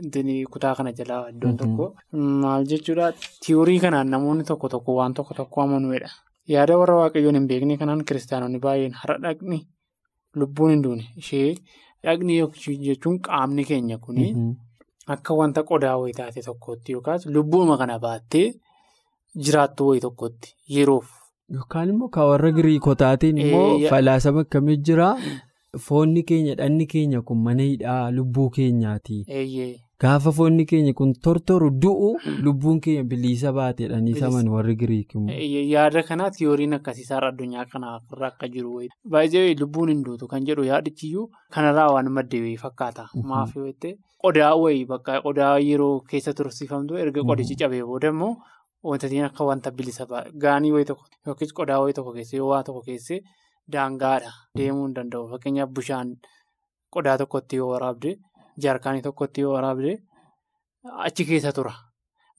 Inti 0.00 0.44
kutaa 0.54 0.74
kana 0.78 0.92
jalaa 0.98 1.20
iddoon 1.32 1.56
tokko. 1.60 1.86
Maal 2.42 2.64
jechuudha? 2.72 3.12
Tiyoorii 3.44 3.80
kanaan 3.84 4.08
namoonni 4.14 4.44
tokko 4.50 4.68
tokko 4.74 4.94
waan 5.00 5.14
tokko 5.14 5.34
tokko 5.34 5.62
amanuudha. 5.62 6.08
Yaada 6.54 6.78
warra 6.80 6.94
waaqayyoon 7.02 7.34
hin 7.38 7.46
beekne 7.50 7.76
kanaan 7.80 8.04
kiristaanonni 8.08 8.58
baay'een 8.64 8.92
har'a 9.02 9.18
dhaqni 9.24 9.58
lubbuun 10.42 10.70
hin 10.74 10.82
duune. 10.84 11.04
Ishee 11.22 11.54
dhaqni 12.04 12.40
jechuun 12.88 13.18
qaamni 13.28 13.64
keenya 13.72 13.98
kuni 13.98 14.32
akka 15.14 15.34
wanta 15.40 15.62
qodaa 15.70 15.96
wayii 16.00 16.14
taate 16.20 16.42
tokkotti 16.48 16.92
yookaas 16.96 17.26
lubbuuma 17.36 17.76
kana 17.82 17.98
baattee 18.04 18.46
jiraattu 19.44 19.88
wayii 19.88 20.00
tokkotti 20.06 20.54
yeroof. 20.76 21.06
Yookaan 21.54 21.88
immoo 21.92 22.08
kan 22.14 22.26
warra 22.30 22.50
giriikotaatiin 22.56 23.38
immoo 23.44 23.78
falaasama 23.90 24.40
akkamii 24.46 24.76
jira. 24.88 25.08
Foonni 25.86 26.22
keenya 26.28 26.54
dhanni 26.60 26.86
keenya 26.92 27.22
kun 27.22 27.38
mana 27.46 27.62
hidhaa 27.62 28.10
lubbuu 28.10 28.50
keenyaati. 28.56 29.18
Gaafa 30.00 30.32
foonni 30.32 30.64
keenya 30.64 30.92
kun 30.96 31.10
tortoru 31.24 31.68
du'u 31.84 32.06
lubbuun 32.44 32.78
keenya 32.84 33.02
bilisa 33.04 33.50
baateedhanii 33.52 34.14
saman 34.20 34.46
warri 34.48 34.74
Giriik 34.82 35.14
immoo. 35.14 35.34
Yaada 35.72 36.02
kanaa 36.10 36.30
tiyooriin 36.36 36.72
akkasiisaa 36.76 37.18
addunyaa 37.28 37.64
kanarra 37.72 38.26
akka 38.30 38.48
jiru. 38.54 38.80
Baay'ee 39.14 39.54
lubbuun 39.60 39.92
hin 39.92 40.00
duutu 40.06 40.28
kan 40.30 40.46
jedhu 40.46 40.64
yaadichiyyuu 40.70 41.26
kanarraa 41.56 41.90
waan 41.96 42.08
maddee 42.18 42.56
fakkaata. 42.62 43.04
Maaf 43.32 43.52
yoo 43.56 43.72
ta'e 43.84 43.92
qodaa 44.24 44.54
wayii 44.62 44.86
bakka 44.94 45.20
qodaa 45.26 45.52
yeroo 45.66 46.00
keessa 46.14 46.32
tursiifamtu 46.40 46.96
erga 47.04 47.22
qodichi 47.32 47.56
cabee 47.64 47.82
booda 47.92 48.08
immoo 48.16 48.32
wantoonni 48.92 49.20
akka 49.28 49.44
wanta 49.52 49.70
bilisa 49.70 50.08
gaanii 50.46 50.72
wayii 50.78 50.88
tokko 50.94 51.04
yookiis 51.26 51.52
qodaa 51.60 51.80
wayii 51.84 51.92
tokko 52.00 52.12
keessa 52.16 52.36
yoo 52.40 52.48
waa 52.54 52.62
tokko 52.70 52.82
keessa. 52.88 53.20
Daangaadha 53.72 54.32
deemuu 54.56 54.86
hin 54.86 54.94
danda'u 54.96 55.28
fakkeenyaaf 55.34 55.70
bishaan 55.76 56.16
qodaa 56.96 57.18
tokkotti 57.18 57.56
yoo 57.60 57.68
waraabde 57.74 58.16
jaarkaanii 58.64 59.02
tokkotti 59.06 59.40
yoo 59.44 59.52
waraabde 59.56 59.92
achi 61.06 61.24
keessa 61.30 61.52
tura. 61.52 61.72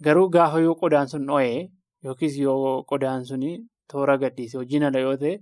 Garuu 0.04 0.30
gaafa 0.36 0.60
yoo 0.66 0.76
qodaan 0.82 1.08
sun 1.14 1.26
dho'ee 1.30 1.70
yookiis 2.06 2.38
yoo 2.44 2.84
qodaan 2.92 3.26
sun 3.26 3.44
toora 3.92 4.18
gadhiise 4.24 4.58
hojiin 4.58 4.84
ala 4.90 5.00
yoo 5.06 5.16
ta'e 5.24 5.34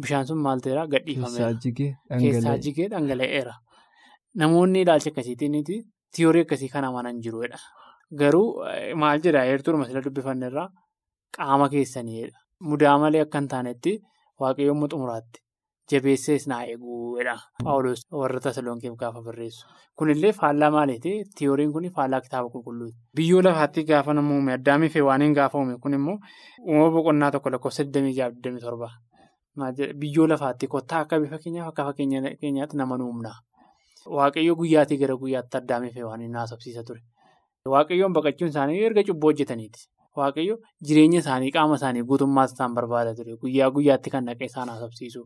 bishaan 0.00 0.26
sun 0.26 0.38
maal 0.46 0.60
ta'eera? 0.64 0.86
Gadhiifameera 0.94 1.52
keessaa 2.20 2.56
jigee 2.66 2.88
dhangala'eera. 2.94 3.54
Namoonni 4.40 4.80
ilaalcha 4.86 5.10
akkasiitiin 5.12 5.62
tiyoorii 6.16 6.42
akkasii 6.46 6.68
kan 6.68 6.84
amanan 6.84 7.20
jiruudha. 7.24 7.58
Garuu 8.20 8.46
maal 9.02 9.20
jedhaa 9.24 9.44
heertuu 9.50 9.76
masila 9.82 10.00
dubbifanneerraa 10.04 10.68
qaama 11.36 11.68
keessaniidha 11.74 12.38
mudaa 12.70 12.98
malee 12.98 13.22
akka 13.26 13.38
hin 13.38 13.48
taanetti. 13.54 13.92
Waaqayyoon 14.40 14.88
xumuraatti 14.90 15.40
jabeessees 15.92 16.46
naa 16.52 16.62
eeguudha. 16.72 17.36
Paawuloos 17.64 18.02
warra 18.22 18.40
Tasalonkeef 18.40 18.94
gaafa 19.02 19.22
barreessu. 19.22 19.66
Kunillee 19.96 20.32
faallaa 20.32 20.70
maaliiti? 20.70 21.12
Tiyooriin 21.38 21.72
kun 21.72 21.90
faallaa 21.96 22.20
kitaaba 22.20 22.48
qulqulluuti. 22.54 22.96
Biyyoo 23.16 23.42
lafaatti 23.42 23.84
gaafa 23.84 24.14
nama 24.14 24.34
uume 24.34 24.52
addaamii 24.58 24.88
fi 24.88 25.00
waaniin 25.08 25.34
gaafa 25.34 25.58
uume 25.58 25.78
kun 25.78 25.94
immoo 25.94 26.18
uumama 26.66 26.90
boqonnaa 26.96 27.30
tokko 27.30 27.50
lakkoofsa 27.50 27.82
26-27. 27.82 28.88
Biyyoo 30.00 30.26
lafaatti 30.28 30.66
kottaa 30.68 31.00
akka 31.04 31.20
bifa 31.20 31.38
keenyaaf 31.38 31.68
akka 31.68 31.84
fakkeenya 31.84 32.36
keenyaatti 32.40 32.76
nama 32.76 32.94
uumna. 32.96 33.34
Waaqayyo 34.06 34.54
guyyaatii 34.56 34.96
gara 34.98 35.16
guyyaatti 35.16 35.56
addaamii 35.58 35.90
fi 35.94 36.02
waaniin 36.02 36.34
haasofsiisa 36.34 36.82
ture. 36.84 37.00
Waaqayyoon 37.72 38.12
baqachuun 38.12 38.48
isaanii 38.50 38.80
erga 38.86 39.02
cubbuu 39.08 39.28
hojjetaniiti. 39.30 39.80
Waaqayyo 40.18 40.56
jireenya 40.88 41.18
isaanii 41.24 41.50
qaama 41.56 41.74
isaanii 41.80 42.02
guutummaas 42.10 42.52
isaan 42.54 42.74
barbaada 42.78 43.14
ture. 43.18 43.36
Guyyaa 43.42 43.70
guyyaatti 43.76 44.10
kan 44.14 44.26
dhaqee 44.28 44.48
isaan 44.52 44.68
haasofsiisu 44.72 45.22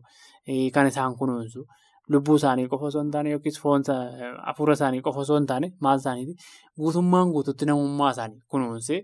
kan 0.75 0.87
isaan 0.91 1.15
kunuunsu. 1.21 1.65
Lubbuu 2.13 2.35
isaanii 2.39 2.67
qofa 2.71 2.85
osoo 2.91 3.01
hin 3.03 3.11
taane 3.15 3.29
yookiis 3.35 3.57
hafuura 4.47 4.73
isaanii 4.79 5.01
qofa 5.07 5.19
osoo 5.25 5.37
hin 5.39 5.47
taane 5.51 5.67
maal 5.87 5.99
isaaniiti? 6.03 6.33
Guutummaan 6.79 7.31
guututti 7.35 7.65
namummaa 7.71 8.11
isaanii 8.15 8.39
kunuunsee 8.51 9.01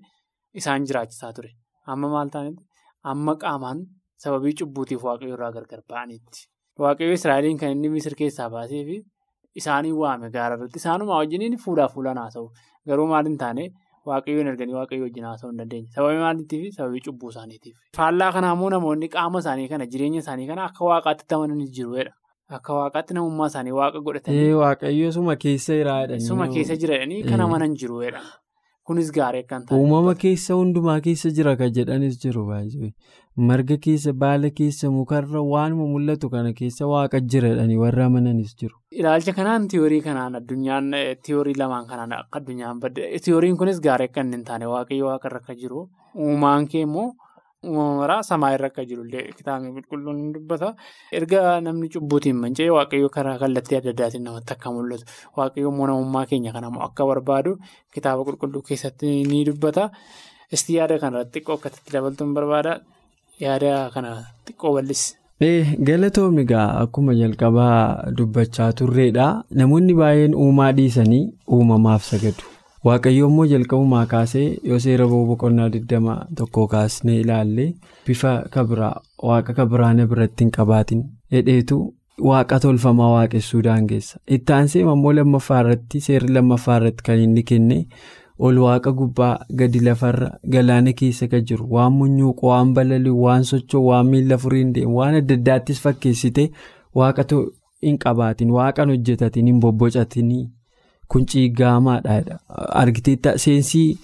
isaan 0.62 0.86
jiraachisaa 0.88 1.34
ture. 1.34 1.50
Amma 1.88 2.08
maal 2.16 2.30
ta'anitti 2.36 2.64
amma 3.12 3.36
qaamaan 3.44 3.84
sababii 4.24 4.54
cubbuutiif 4.60 5.04
waaqayyo 5.04 5.34
irraa 5.36 5.52
gargar 5.58 5.82
ba'anitti. 5.90 6.48
Waaqayyo 6.80 7.14
israa'eliin 7.20 7.58
kan 7.60 7.72
inni 7.76 7.90
misir 7.96 8.16
keessaa 8.22 8.50
baasee 8.50 8.84
fi 8.90 9.02
isaanii 9.62 9.92
waame 10.02 10.30
gaara 10.36 10.56
irratti. 10.58 10.80
Isaanuma 10.84 11.18
wajjiniin 11.20 11.58
fuudhaa 11.66 11.90
fuulaan 11.96 12.18
haasa'u 12.24 12.48
garuu 12.88 13.08
maal 13.12 13.26
hin 13.32 13.38
taane. 13.44 13.66
Waaqayyoon 14.12 14.48
erganii 14.52 14.74
waaqayyo 14.80 15.04
wajjin 15.08 15.24
haasa'uu 15.30 15.52
hin 15.52 15.58
dandeenye. 15.62 15.88
Sababii 15.96 16.20
maaliitiif? 16.24 16.74
Sababii 16.76 17.02
cubbuu 17.06 17.30
isaaniitiif. 17.36 17.76
Faallaa 17.98 18.32
kanaa 18.38 18.54
immoo 18.58 18.70
namoonni 18.74 19.08
qaama 19.16 19.40
isaanii 19.46 19.68
kana 19.74 19.86
jireenya 19.96 20.20
isaanii 20.26 20.48
kana 20.52 20.66
akka 20.70 20.86
waaqaatti 20.90 21.36
amanan 21.36 21.62
jiruudha. 21.78 22.12
Akka 22.58 22.74
waaqaatti 22.80 23.14
namummaa 23.18 23.48
isaanii 23.54 23.72
waaqa 23.80 24.00
godhatanii. 24.08 24.52
Waaqayyo 24.62 25.12
suma 25.18 25.36
keessa 25.46 25.74
jiraadha. 25.80 26.20
Suma 26.30 26.48
keessa 26.56 26.76
jiraadhanii 26.86 27.24
kan 27.30 27.42
amanan 27.48 27.76
jiruudha. 27.84 28.22
Kunis 28.90 29.12
gaarii 29.16 29.42
akka 29.44 29.56
hin 29.60 29.66
taane. 29.68 29.82
Uumama 29.82 30.14
keessa 30.22 30.56
hundumaa 30.60 31.00
keessa 31.08 31.30
jira 31.38 31.56
kan 31.62 31.72
jedhanis 31.78 32.18
jiru 32.24 32.42
baay'ee. 32.50 32.90
Marga 33.50 33.78
keessa 33.86 34.14
baala 34.24 34.50
keessa 34.58 34.90
mukarra 34.96 35.42
waanuma 35.54 35.86
mul'atu 35.94 36.30
kana 36.34 36.52
keessa 36.60 36.90
waaqa 36.94 37.22
jiradhanii 37.36 37.78
warra 37.84 38.06
amananis 38.12 38.52
jiru. 38.62 38.76
Ilaalcha 38.92 39.34
kanaan 39.40 39.68
tiyoorii 39.74 40.02
kanaan 40.08 40.36
addunyaan 40.42 40.92
tiyoorii 41.28 41.56
lamaan 41.64 41.88
kanaan 41.92 42.12
akka 42.20 42.40
addunyaan 42.44 42.80
badde 42.84 43.08
tiyooriin 43.28 43.58
kunis 43.64 43.80
gaarii 43.88 44.10
akka 44.12 44.24
hin 44.36 44.44
taane 44.52 44.66
waaqayyo 44.76 45.06
waaqarra 45.12 45.40
akka 45.44 45.56
jiru 45.64 45.88
uumaan 46.28 46.68
kee 46.74 46.84
immoo 46.90 47.08
uumama 47.64 47.96
maraa 48.02 48.24
samaa 48.30 48.52
irra 48.56 48.70
jirullee 48.90 49.24
kitaabni 49.38 49.72
qulqulluun 49.76 50.18
ni 50.22 50.34
dubbata. 50.36 50.70
Erga 51.20 51.42
namni 51.66 51.90
cubbuutiin 51.94 52.36
manca'e 52.44 52.70
waaqayyo 52.78 53.10
karaa 53.16 53.38
kallattii 53.44 53.78
adda 53.80 53.92
addaatiin 53.96 54.24
namatti 54.28 54.54
akka 54.56 54.72
mul'atu 54.76 55.06
waaqayyo 55.38 55.70
immoo 55.74 55.88
namummaa 55.92 56.26
keenya 56.30 56.52
kana 56.56 56.68
akka 56.90 57.04
barbaadu 57.10 57.52
kitaaba 57.96 58.22
qulqulluu 58.28 58.62
keessatti 58.70 59.24
ni 59.32 59.44
dubbata. 59.50 59.90
Isti 60.56 60.72
yaada 60.78 61.00
kanarratti 61.04 61.40
xiqqoo 61.40 61.56
akka 61.60 61.70
itti 61.74 61.92
dabaltuun 61.98 62.34
barbaada. 62.38 62.74
Yaada 63.46 63.90
kana 63.94 64.10
xiqqoo 64.48 64.74
bal'isi. 64.78 65.10
Galatoomni 65.88 66.42
egaa 66.46 66.68
akkuma 66.84 67.14
jalqabaa 67.22 68.12
dubbachaa 68.18 68.72
turreedha. 68.80 69.26
Namoonni 69.62 69.94
baay'een 70.02 70.36
uumaa 70.46 70.72
dhiisanii 70.78 71.24
uumamaaf 71.58 72.04
sagadu. 72.12 72.44
Waaqayyo 72.88 73.28
immoo 73.30 73.46
jalqabumaa 73.52 74.06
kaasee 74.14 74.46
yoo 74.70 74.78
seera 74.86 75.06
boqonnaa 75.12 75.68
21 75.76 76.64
kaasnee 76.74 77.20
ilaalle 77.24 77.66
bifa 78.08 78.32
kabiraa 78.56 78.96
waaqa 79.30 79.54
kabiraana 79.60 80.06
biratti 80.14 80.44
hin 80.44 80.52
qabaatin 80.58 81.04
hedheetu 81.36 81.78
waaqa 82.30 82.60
tolfamaa 82.66 83.12
waaqessuu 83.14 83.62
daangeessa. 83.68 84.20
Itti 84.38 84.54
aansee 84.58 84.82
immoo 84.82 85.14
lammaffaa 85.20 85.60
irratti 85.64 86.02
seerri 86.08 86.34
lammaffaa 86.38 86.78
irratti 86.82 87.04
kan 87.10 87.24
inni 87.28 87.44
kenne 87.52 87.78
ol 88.48 88.60
waaqa 88.66 88.92
gubbaa 89.00 89.32
gadi 89.62 89.80
lafarra 89.88 90.30
galaana 90.56 90.94
keessa 91.04 91.28
kan 91.36 91.46
jiru 91.52 91.68
waan 91.78 91.94
munyuuqu 92.00 92.48
waan 92.52 92.74
balali'u 92.80 93.22
waan 93.28 93.44
socho'u 93.52 93.86
waan 93.92 94.08
miila 94.16 94.38
furiin 94.46 94.74
deemu 94.80 94.98
waan 95.00 95.16
adda 95.22 95.40
addaattis 95.40 95.80
fakkeessite 95.86 96.46
waaqa 97.02 97.26
hin 97.88 97.98
qabaatin 98.04 98.52
waaqan 98.58 98.90
hojjetatin 98.96 99.48
hin 99.52 99.60
bobbocatinii. 99.68 100.44
Kun 101.08 101.26
ciiggaamaadha. 101.26 102.40
Argiteetta 102.82 103.38
seensii 103.38 103.98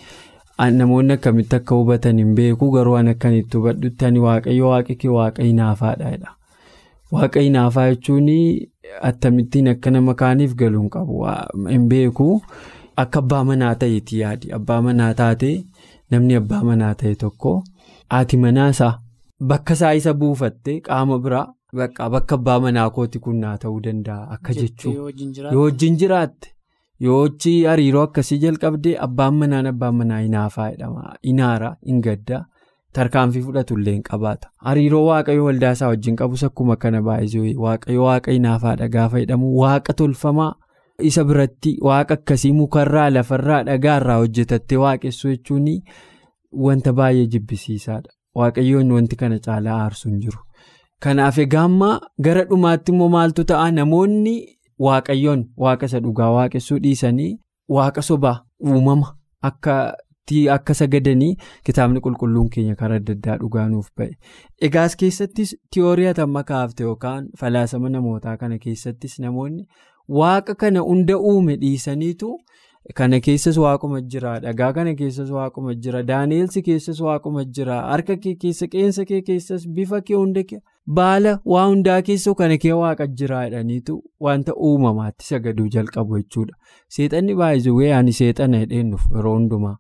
namoonni 0.72 1.14
akkamitti 1.14 1.56
akka 1.56 1.76
hubatan 1.76 2.18
hin 2.18 2.34
beeku 2.36 2.72
garuu 2.72 2.96
an 3.02 3.08
akkanitti 3.14 3.58
hubadhutti 3.58 4.06
ani 4.06 4.20
waaqayyo 4.26 4.68
waaqa 4.70 4.96
kee 5.04 5.10
waaqa 5.18 5.44
hinaafaadha. 5.44 6.34
Waaqa 7.12 7.40
hinaafaa 7.46 7.88
jechuun 7.92 8.28
akkamittiin 9.12 9.68
akka 9.74 9.92
nama 9.92 10.14
kaaniif 10.24 10.56
galuu 10.56 10.82
hin 10.82 10.90
qabu. 10.96 11.26
Hin 11.70 11.88
beeku 11.94 12.42
akka 12.98 13.20
abbaa 13.20 13.44
manaa 13.52 13.76
ta'eeti 13.76 14.20
yaadi. 14.20 14.52
Abbaa 14.60 14.82
manaa 14.82 15.14
taate 15.14 15.52
namni 16.12 16.36
abbaa 16.42 16.64
manaa 16.72 16.94
ta'e 17.04 17.16
tokko 17.16 17.56
haati 18.10 18.38
manaasaa 18.44 18.94
bakka 19.50 19.74
isaa 19.80 19.94
isa 20.02 20.14
buufatte 20.14 20.80
qaama 20.88 21.20
biraa 21.26 21.48
bakka 22.14 22.36
abbaa 22.36 22.60
manaa 22.68 22.90
kooti 22.96 23.20
kun 23.26 23.40
naa 23.44 23.58
ta'uu 23.58 23.80
danda'a 23.84 24.30
akka 24.36 24.54
jechuun 24.62 24.96
yoo 25.54 25.64
wajjin 25.64 25.98
jiraatte. 26.04 26.50
Yoochi 27.06 27.52
hariiroo 27.66 28.02
akkasii 28.08 28.38
jalqabdee 28.44 28.96
abbaan 29.08 29.36
manaan 29.42 29.68
abbaan 29.72 29.96
manaa 29.96 30.20
hinaafaa 30.24 30.70
jedhama. 30.72 31.14
Hinaara, 31.28 31.70
hin 31.88 32.02
gadda, 32.08 32.40
tarkaanfii 32.94 33.42
fudhatullee 33.46 33.94
hin 33.94 34.04
qabaata. 34.10 34.50
Hariiroo 34.70 35.04
waaqayyo 35.06 35.46
waldaa 35.46 35.72
isaa 35.78 35.88
wajjin 35.94 36.16
qabus 36.24 36.44
akkuma 36.50 36.76
kana 36.82 37.02
baay'ee 37.02 37.54
waaqayyo 37.68 38.04
waaqa 38.10 38.32
hinaafaadha 38.38 38.88
gaafa 38.98 39.20
jedhamu 39.24 39.54
waaqa 39.62 39.94
tolfamaa 40.04 40.52
isa 41.12 41.24
biratti 41.32 41.76
waaqa 41.90 42.14
akkasii 42.20 42.52
mukarraa 42.60 43.08
lafarraa 43.14 43.64
dhagaarraa 43.72 44.18
hojjetattee 44.26 44.78
waaqessuu 44.84 45.32
jechuun 45.32 45.72
wanta 46.68 46.94
baay'ee 46.94 47.26
jibbisiisaadha. 47.38 48.12
Waaqayyoon 48.36 48.92
wanti 48.92 49.16
kana 49.16 49.40
caalaa 49.50 49.82
aarsu 49.84 50.10
hin 50.10 50.20
jiru. 50.28 50.40
Kanaaf 51.04 51.38
egaa 51.40 51.68
gara 52.22 52.44
dhumaatti 52.50 52.92
immoo 52.92 53.10
maaltu 53.10 53.44
ta'a 53.44 53.72
namoonni. 53.72 54.38
Waaqayyoon 54.88 55.42
waaqa 55.64 55.86
isa 55.92 56.00
dhugaa 56.06 56.30
waaqessuu 56.36 56.80
dhiisanii 56.84 57.32
waaqa 57.78 58.02
sobaa 58.10 58.36
uumama 58.74 59.16
akka 59.50 60.74
sagadanii 60.80 61.36
kitaabni 61.66 62.00
qulqulluun 62.06 62.50
keenya 62.56 62.76
karaa 62.82 62.98
adda 63.02 63.14
addaa 63.18 63.38
dhugaa 63.44 63.68
nuuf 63.70 63.88
ba'e. 63.98 64.12
Egaas 64.68 64.96
keessattis 65.04 65.56
tiyoorii 65.72 66.08
amma 66.26 66.44
kaafte 66.52 66.84
yookaan 66.84 67.28
falaasama 67.40 67.90
namootaa 67.90 68.38
kana 68.38 68.58
keessattis 68.66 69.20
namoonni 69.26 69.66
waaqa 70.20 70.56
kana 70.64 70.80
hunda 70.90 71.18
uume 71.32 71.56
dhiisaniitu 71.64 72.30
kana 72.96 73.20
keessas 73.26 73.58
waaquma 73.64 74.02
jira 74.12 74.40
dhagaa 74.46 74.72
kana 74.74 74.94
keessas 75.02 75.30
waaquma 75.38 75.74
jira 75.86 76.04
daaneelsi 76.12 76.62
keessas 76.68 77.02
waaquma 77.08 77.44
jira 77.58 77.82
harka 77.92 78.16
kee 78.24 78.36
keessa 78.44 78.68
qeensa 78.76 79.06
kee 79.10 79.22
keessas 79.32 79.68
bifa 79.80 80.02
kee 80.08 80.16
hunda 80.22 80.44
baala 80.88 81.40
waa 81.54 81.66
hundaa 81.68 82.02
keessoo 82.10 82.36
kana 82.42 82.58
kee 82.64 82.72
waaqa 82.82 83.08
jira 83.22 83.42
jedhaniitu 83.46 83.96
wanta 84.28 84.56
uumamaatti 84.70 85.26
sagaduu 85.32 85.68
jalqabu 85.76 86.18
jechuudha. 86.22 86.54
Seexanni 86.96 87.36
baay'ee 87.42 87.94
ani 87.98 88.14
seexana 88.22 88.58
hedheennuuf 88.64 89.06
yeroo 89.16 89.34
hundumaa 89.38 89.76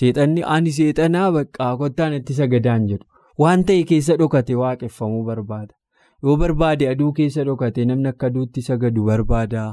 seexanni 0.00 0.42
ani 0.56 0.72
seexanaa 0.80 1.30
baqqaa 1.38 1.76
kottaan 1.80 2.14
itti 2.20 2.34
sagadaan 2.42 2.86
jedhu 2.92 3.06
waan 3.44 3.64
ta'e 3.70 3.82
keessa 3.90 4.16
dhokate 4.20 4.54
waaqeffamuu 4.62 5.24
barbaada. 5.30 5.74
Yoo 6.22 6.36
barbaade 6.40 6.88
aduu 6.88 7.12
keessa 7.12 7.44
dhokate 7.46 7.84
namni 7.88 8.08
akka 8.08 8.26
aduutti 8.30 8.62
sagadu 8.68 9.02
barbaada. 9.08 9.64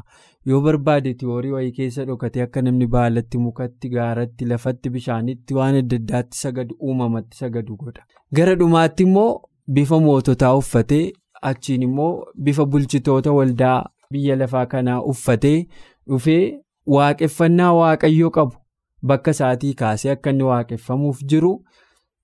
Yoo 0.46 0.62
barbaade 0.66 1.14
tiyoorii 1.20 1.52
wayii 1.52 1.72
keessa 1.78 2.06
dhokate 2.10 2.42
akka 2.46 2.62
namni 2.66 2.88
baalatti 2.96 3.38
mukatti 3.44 3.90
gaaratti 3.94 4.46
lafatti 4.50 4.90
bishaanitti 4.96 5.54
waan 5.60 5.76
adda 5.84 5.96
addaatti 6.02 6.38
sagadu 6.42 6.76
uumamatti 6.90 7.38
sagadu 7.38 7.78
godha. 7.84 8.04
Gara 8.36 8.56
dhumaatti 8.64 9.04
immoo 9.10 9.42
bifa 9.68 10.00
moototaa 10.06 10.54
uffatee 10.62 11.12
achiin 11.50 11.82
immoo 11.88 12.26
bifa 12.44 12.66
bulchitoota 12.66 13.32
waldaa 13.38 13.78
biyya 14.12 14.36
lafaa 14.36 14.66
kanaa 14.66 15.02
uffatee 15.14 15.58
dhufee 16.08 16.44
waaqeffannaa 16.96 17.74
waaqayyoo 17.80 18.30
qabu 18.38 18.56
bakka 19.12 19.32
isaatii 19.38 19.74
kaasee 19.74 20.12
akka 20.12 20.30
inni 20.30 20.44
waaqeffamuuf 20.44 21.22
jiru. 21.34 21.54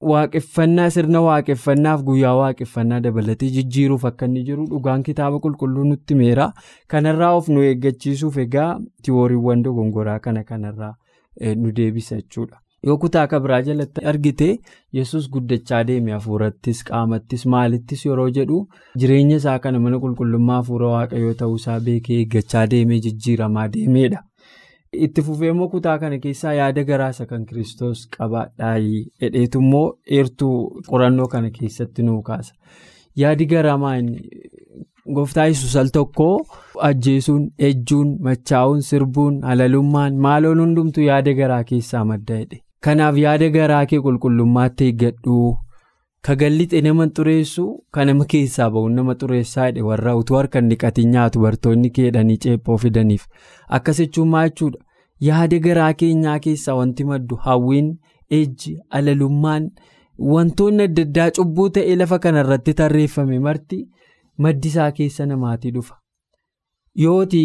Waaqeffannaa 0.09 0.89
sirna 0.95 1.21
waaqeffannaaf 1.25 2.01
guyyaa 2.07 2.33
waaqeffannaa 2.39 2.99
dabalatee 3.05 3.49
jijjiiruuf 3.55 4.03
akka 4.09 4.25
inni 4.29 4.43
jiru 4.49 4.65
dhugaan 4.73 5.03
kitaaba 5.07 5.39
qulqulluu 5.45 5.83
nutti 5.87 6.15
meera. 6.19 6.51
Kanarraa 6.87 7.31
of 7.37 7.47
nu 7.49 7.63
eeggachiisuuf 7.69 8.37
egaa 8.43 8.69
tiyooriiwwan 9.03 9.63
dogongoraa 9.63 10.19
kana 10.19 10.43
kanarraa 10.43 10.93
nu 11.55 11.71
deebisa 11.71 12.15
jechuudha. 12.21 12.59
Yoo 12.87 12.97
kutaa 13.03 13.25
kabiraa 13.33 13.61
jalatti 13.67 14.05
argite 14.11 14.47
yesus 14.97 15.29
guddachaa 15.35 15.83
deeme 15.89 16.11
hafuurattis 16.15 16.83
qaamattis 16.89 17.45
maalittis 17.53 18.05
yeroo 18.09 18.27
jedhu 18.39 18.59
jireenya 19.03 19.39
isaa 19.41 19.55
kana 19.65 19.79
mana 19.85 19.99
qulqullummaa 20.03 20.59
hafuura 20.61 20.91
waaqayyoo 20.95 21.33
ta'uusaa 21.43 21.79
beekee 21.87 22.19
eeggachaa 22.23 22.65
deemee 22.73 22.99
jijjiiramaa 23.07 23.67
deemeedha. 23.77 24.21
Itti 25.05 25.21
fufee 25.29 25.49
immoo 25.53 25.67
kutaa 25.71 25.97
kana 26.03 26.17
keessaa 26.25 26.53
yaada 26.57 26.83
garaasa 26.89 27.25
kan 27.31 27.45
kiristoos 27.49 28.03
qabaadhaayii 28.17 29.01
hedheetu 29.23 29.59
immoo 29.65 29.87
eertuu 30.19 30.53
qorannoo 30.91 31.27
kana 31.33 31.49
keessatti 31.57 32.03
nuu 32.09 32.21
kaasa. 32.29 32.53
Yaadi 33.23 33.45
garamaa 33.55 33.95
gooftaa 35.17 35.45
yesus 35.49 35.75
al 35.81 35.89
tokko 35.97 36.29
ajjeesuun, 36.89 37.43
ejjuun, 37.69 38.15
machaa'uun, 38.29 38.81
sirbuun, 38.91 39.41
halalummaan 39.49 40.15
maaloon 40.27 40.59
hundumtuu 40.65 41.03
yaada 41.09 41.33
garaa 41.41 41.63
keessaa 41.73 42.05
madda 42.13 42.39
jedhe. 42.41 42.61
Kanaaf 42.85 43.17
yaada 43.23 43.49
garaa 43.55 43.85
kee 43.91 43.99
qulqullummaatti 44.07 44.85
eeggadhu. 44.89 45.37
Kagallixe 46.27 46.81
nama 46.85 47.05
xureessu 47.17 47.63
kan 47.93 48.07
nama 48.09 48.25
keessaa 48.33 48.69
bahu 48.75 48.89
nama 48.95 49.13
xureessaa 49.21 49.65
jedhe 49.71 49.81
warra 49.89 50.15
utuu 50.21 50.37
harka 50.37 50.61
dhiqatiin 50.71 51.11
nyaatu 51.15 51.39
bartoonni 51.43 51.89
keedhanii 51.97 52.37
ceephoo 52.45 52.77
fidaniif 52.83 53.27
akkas 53.77 54.01
jechuun 54.03 54.29
maal 54.33 54.49
jechuudha 54.49 54.79
yaada 55.27 55.59
garaa 55.67 55.91
keenyaa 56.01 56.39
keessaa 56.47 56.75
wanti 56.79 57.03
maddu 57.11 57.35
hawwiin 57.45 57.87
ejji 58.39 58.73
alalummaan 58.99 59.69
wantoonni 60.33 60.83
adda 60.89 61.05
addaa 61.07 61.29
cubbuu 61.39 61.69
ta'ee 61.77 61.95
lafa 62.01 62.19
kanarratti 62.25 62.73
tarreeffame 62.81 63.39
marti 63.47 63.79
maddisaa 64.47 64.91
keessa 64.99 65.25
namaatii 65.33 65.71
dhufa 65.77 65.95
yooti 67.05 67.43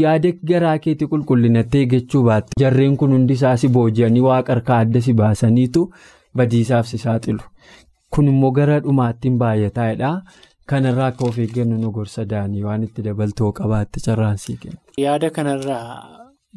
yaada 0.00 0.30
garaa 0.50 0.76
keetii 0.84 1.08
qulqullinatti 1.12 1.78
eeggachuu 1.82 2.22
baatte 2.28 2.58
jarreen 2.62 2.96
kun 3.02 3.12
hundi 3.16 3.34
isaa 3.38 3.56
si 3.62 3.68
booji'anii 3.76 4.20
waaqa 4.28 4.52
harkaa 4.54 4.78
adda 4.84 5.00
si 5.06 5.12
baasaniitu 5.20 5.82
badiisaaf 6.36 6.86
si 6.92 6.98
saaxilu. 7.04 7.42
Kun 8.14 8.28
immoo 8.32 8.50
gara 8.58 8.80
dhumaattiin 8.86 9.38
baay'ataadha. 9.42 10.10
Kanarraa 10.70 11.06
akka 11.12 11.24
of 11.28 11.38
eeggannu 11.44 11.76
nu 11.82 11.90
gorsa 11.96 12.24
daanii 12.32 12.62
waan 12.66 12.82
itti 12.86 13.02
dabaltoo 13.06 13.52
qabaatte 13.58 14.00
carraansii 14.06 14.56
kenna. 14.62 14.78
Yaada 15.04 15.30
kanarraa 15.30 15.86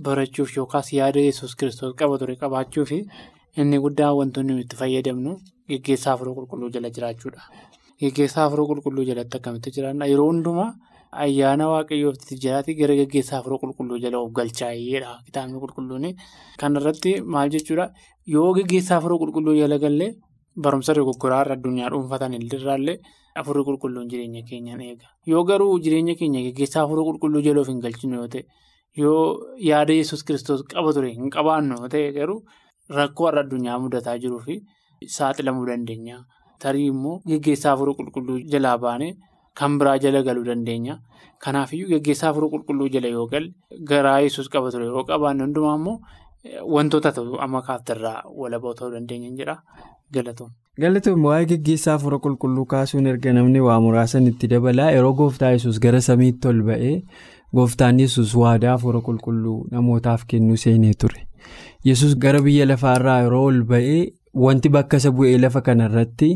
barachuuf 0.08 0.56
yookaas 0.58 0.92
yaada 0.94 1.20
yesus 1.28 1.56
kiristoos 1.60 1.96
qaba 2.02 2.18
ture 2.22 2.36
qabaachuuf 2.42 2.92
inni 2.96 3.80
guddaan 3.86 4.16
wantoonni 4.20 4.60
itti 4.66 4.76
fayyadamnu 4.82 5.38
geggeessaa 5.70 6.14
afuroo 6.14 6.36
qulqulluu 6.38 6.70
jala 6.76 6.90
jiraachuudha. 6.98 7.42
Geggeessaa 8.02 8.46
afuroo 8.48 8.68
qulqulluu 8.72 9.06
jalatti 9.10 9.38
akkamitti 9.40 9.72
jiraanna 9.78 10.06
yeroo 10.12 10.28
hundumaa 10.32 10.72
ayyaana 11.24 11.66
waaqayyootti 11.74 12.38
jiraate 12.44 12.72
gara 12.80 12.96
geggeessaa 13.00 13.40
afuroo 13.42 13.60
qulqulluu 13.64 13.98
jala 14.04 14.18
of 14.24 14.32
galchaa'eedha 14.38 15.12
kitaabni 15.28 15.60
qulqulluun. 15.64 16.06
Kanarratti 16.62 17.12
maal 17.34 17.50
jechuudha 17.56 17.86
yoo 18.36 18.54
geggeessaa 18.58 18.98
afuroo 19.00 19.20
qulqulluu 19.24 19.56
jala 19.62 19.78
gallee. 19.86 20.12
Barumsa 20.64 20.94
dogoggoraa 20.98 21.42
irra 21.46 21.56
addunyaa 21.58 21.90
dhuunfatan 21.94 22.34
illee 22.40 23.00
afurri 23.40 23.64
qulqulluun 23.68 24.08
jireenya 24.12 24.42
keenyaan 24.50 24.82
eega. 24.82 25.08
Yoo 25.32 25.44
garuu 25.50 25.80
jireenya 25.86 26.16
keenya 26.20 26.42
geggeessaa 26.46 26.84
afurri 26.86 27.04
qulqulluu 27.10 27.42
jaloof 27.48 27.68
hin 27.72 27.82
galchinu 27.86 28.16
yoo 28.22 28.28
ta'e 28.36 28.44
yoo 29.02 29.18
yaada 29.70 29.94
yesus 30.00 30.24
kiristoos 30.28 30.64
qaba 30.74 30.94
ture 30.96 31.10
hin 31.18 31.30
qabaannu 31.36 31.76
yoo 31.82 31.90
ta'e 31.96 32.14
garuu 32.18 32.40
rakkoo 33.00 33.28
har'a 33.28 33.42
addunyaa 33.46 33.80
mudataa 33.84 34.18
jiruu 34.24 34.40
fi 34.48 34.56
saaxilamuu 35.18 35.66
dandeenya. 35.72 36.18
tarii 36.64 36.86
immoo 36.90 37.16
geggeessaa 37.30 37.72
afur 37.76 37.90
qulqulluu 38.00 38.38
jalaa 38.52 38.78
baane 38.84 39.08
kan 39.60 39.78
biraa 39.80 39.98
jala 40.04 40.24
galuu 40.28 40.44
dandeenya. 40.50 41.00
Kanaafiyyuu 41.44 41.90
geggeessaa 41.94 42.30
afur 42.34 42.50
qulqulluu 42.54 42.90
jala 42.94 43.08
yoo 43.16 43.28
galle 43.34 43.52
garaa 43.90 44.20
yesus 44.26 44.50
qaba 44.54 44.72
ture 44.72 44.86
yoo 44.86 45.04
qabaanne 45.10 45.44
hundumaa 45.46 45.76
immoo 45.80 46.00
wantoota 46.76 47.12
ta'u 47.18 47.38
amma 47.46 47.62
kaaftarraa 47.68 48.24
walaboo 48.42 48.74
ta'uu 48.80 48.92
dandeenya 48.96 49.30
jedha 49.40 49.56
galatoom. 50.18 50.50
Galatoom 50.82 51.24
waa'ee 51.30 51.46
geggeessaa 51.52 51.94
afur 52.00 52.20
qulqulluu 52.26 52.66
kaasuun 52.74 53.08
erga 53.14 53.34
namni 53.38 53.60
waa 53.68 53.80
muraasan 53.86 54.28
itti 54.32 54.48
dabalaa 54.54 54.92
yeroo 54.98 55.14
gooftaa 55.22 55.52
yesus 55.56 55.80
gara 55.86 56.02
samiitti 56.10 56.48
ol 56.52 56.62
ba'ee 56.70 56.94
gooftaan 57.56 58.00
yesus 58.04 58.36
waadaa 58.42 58.74
afur 58.80 59.02
qulqulluu 59.08 59.58
namootaaf 59.72 60.26
kennuu 60.28 60.58
seenee 60.66 60.94
ture. 60.94 61.22
yesus 61.90 62.16
gara 62.24 62.42
biyya 62.46 62.66
lafaarraa 62.72 63.20
yeroo 63.24 63.44
ol 63.50 63.60
ba'ee 63.72 64.00
wanti 64.46 64.70
bakka 64.76 64.98
isa 65.02 65.12
bu'ee 65.18 65.38
lafa 65.44 65.62
kanarratti 65.68 66.30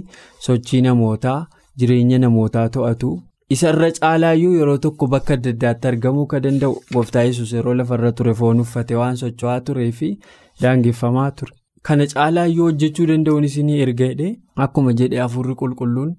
sochii 0.48 0.82
namootaa 0.88 1.40
jireenya 1.82 2.20
namootaa 2.26 2.68
to'atu 2.76 3.12
isarra 3.56 3.90
caalaayyuu 4.00 4.56
yeroo 4.60 4.78
tokko 4.86 5.08
bakka 5.14 5.34
adda 5.38 5.50
addaatti 5.56 5.88
argamuu 5.92 6.26
kan 6.34 6.42
danda'u 6.46 6.76
gooftaa 6.94 7.24
yesus 7.30 7.54
yeroo 7.58 7.74
lafarra 7.80 8.12
ture 8.20 8.34
foon 8.42 8.60
uffate 8.66 8.96
waan 9.02 9.16
socho'aa 9.22 9.60
turee 9.70 9.92
fi 10.02 10.10
daangeffamaa 10.62 11.32
ture. 11.32 11.54
Kana 11.88 12.06
caalaayyuu 12.14 12.66
hojjechuu 12.70 13.06
danda'uun 13.12 13.44
isinii 13.50 13.82
erga 13.86 14.08
jedhee 14.12 14.32
akkuma 14.66 14.94
jedhe 15.02 15.22
afurri 15.26 15.56
qulqulluun 15.62 16.10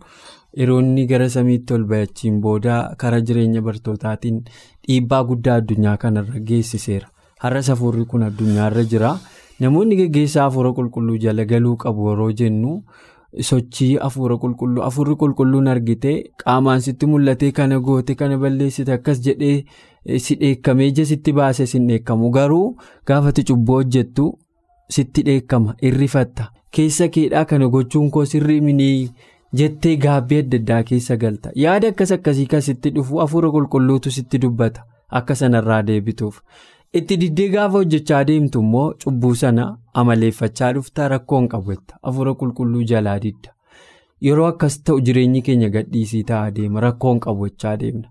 yeroo 0.61 0.79
inni 0.85 1.05
gara 1.11 1.29
samiitti 1.35 1.75
ol 1.77 1.85
ba'achiin 1.91 2.39
booda 2.47 2.77
karaa 3.03 3.21
jireenya 3.31 3.61
bartootaatiin 3.67 4.39
dhiibbaa 4.87 5.23
guddaa 5.33 5.57
addunyaa 5.63 5.97
kanarra 6.05 6.41
geessiseera. 6.49 7.09
Har'as 7.45 7.69
afurri 7.75 8.05
kun 8.15 8.23
addunyaarra 8.31 8.85
jira. 8.95 9.13
Namoonni 9.61 9.97
geggeessaa 10.01 10.45
afuura 10.51 10.73
qulqulluu 10.79 11.19
jala 11.27 11.45
galuu 11.53 11.77
qabu 11.85 12.09
yeroo 12.11 12.31
jennu 12.41 12.73
sochii 13.39 13.97
afuura 14.07 14.37
qulqulluu. 14.43 14.83
Afurri 14.83 15.15
qulqulluun 15.17 15.67
argite 15.69 16.13
qaamaan 16.45 16.81
sitti 16.81 17.07
mul'ate 17.07 17.53
kana 17.53 17.79
goote 17.81 18.15
kana 18.15 18.39
balleessite 18.39 18.93
akkas 18.93 19.21
jedhee 19.25 19.65
si 20.19 20.37
dheekkamee 20.41 20.87
ija 20.93 21.05
sitti 21.07 21.33
baase 21.33 21.67
sin 21.67 21.87
dheekkamu. 21.89 22.31
Garuu 22.31 22.77
gaafati 23.07 23.45
cubbuu 23.45 23.75
hojjettu 23.83 24.31
sitti 24.89 25.23
dheekkama 25.27 25.75
irrifatta. 25.83 26.51
Keessa 26.71 27.09
keedhaa 27.09 27.45
kana 27.45 27.69
gochuun 27.69 28.11
koo 28.11 28.25
sirrii 28.25 28.61
minii 28.61 29.11
jettee 29.61 29.97
gaabbii 29.97 30.39
adda 30.43 30.57
addaa 30.63 30.83
keessa 30.83 31.17
galta. 31.17 31.51
Yaada 31.55 31.89
akkas 31.95 32.13
akkasii 32.13 32.47
kan 32.47 32.61
sitti 32.63 32.91
dhufu 32.95 33.21
afuura 33.21 33.51
qulqulluutu 33.51 34.11
sitti 34.11 34.39
dubbata 34.43 34.85
akka 35.11 35.35
sanarraa 35.35 35.83
deebituuf. 35.87 36.41
Itti 36.99 37.17
diddee 37.23 37.49
gaafa 37.55 37.79
hojjechaa 37.79 38.25
deemtu 38.29 38.61
immoo 38.65 38.87
cubbuu 39.05 39.35
sana 39.41 39.65
amaleeffachaa 40.03 40.73
dhuftaa 40.77 41.09
rakkoon 41.13 41.49
qabetta 41.53 41.99
afuura 42.11 42.33
qulqulluu 42.41 42.83
jalaa 42.93 43.19
didda. 43.25 43.51
Yeroo 44.27 44.47
akkas 44.53 44.79
ta'u 44.89 45.01
jireenyi 45.09 45.43
keenya 45.49 45.69
gadhiisii 45.77 46.23
ta'aa 46.31 46.51
deema. 46.57 46.81
Rakkoon 46.87 47.21
qabachaa 47.27 47.77
deemna. 47.83 48.09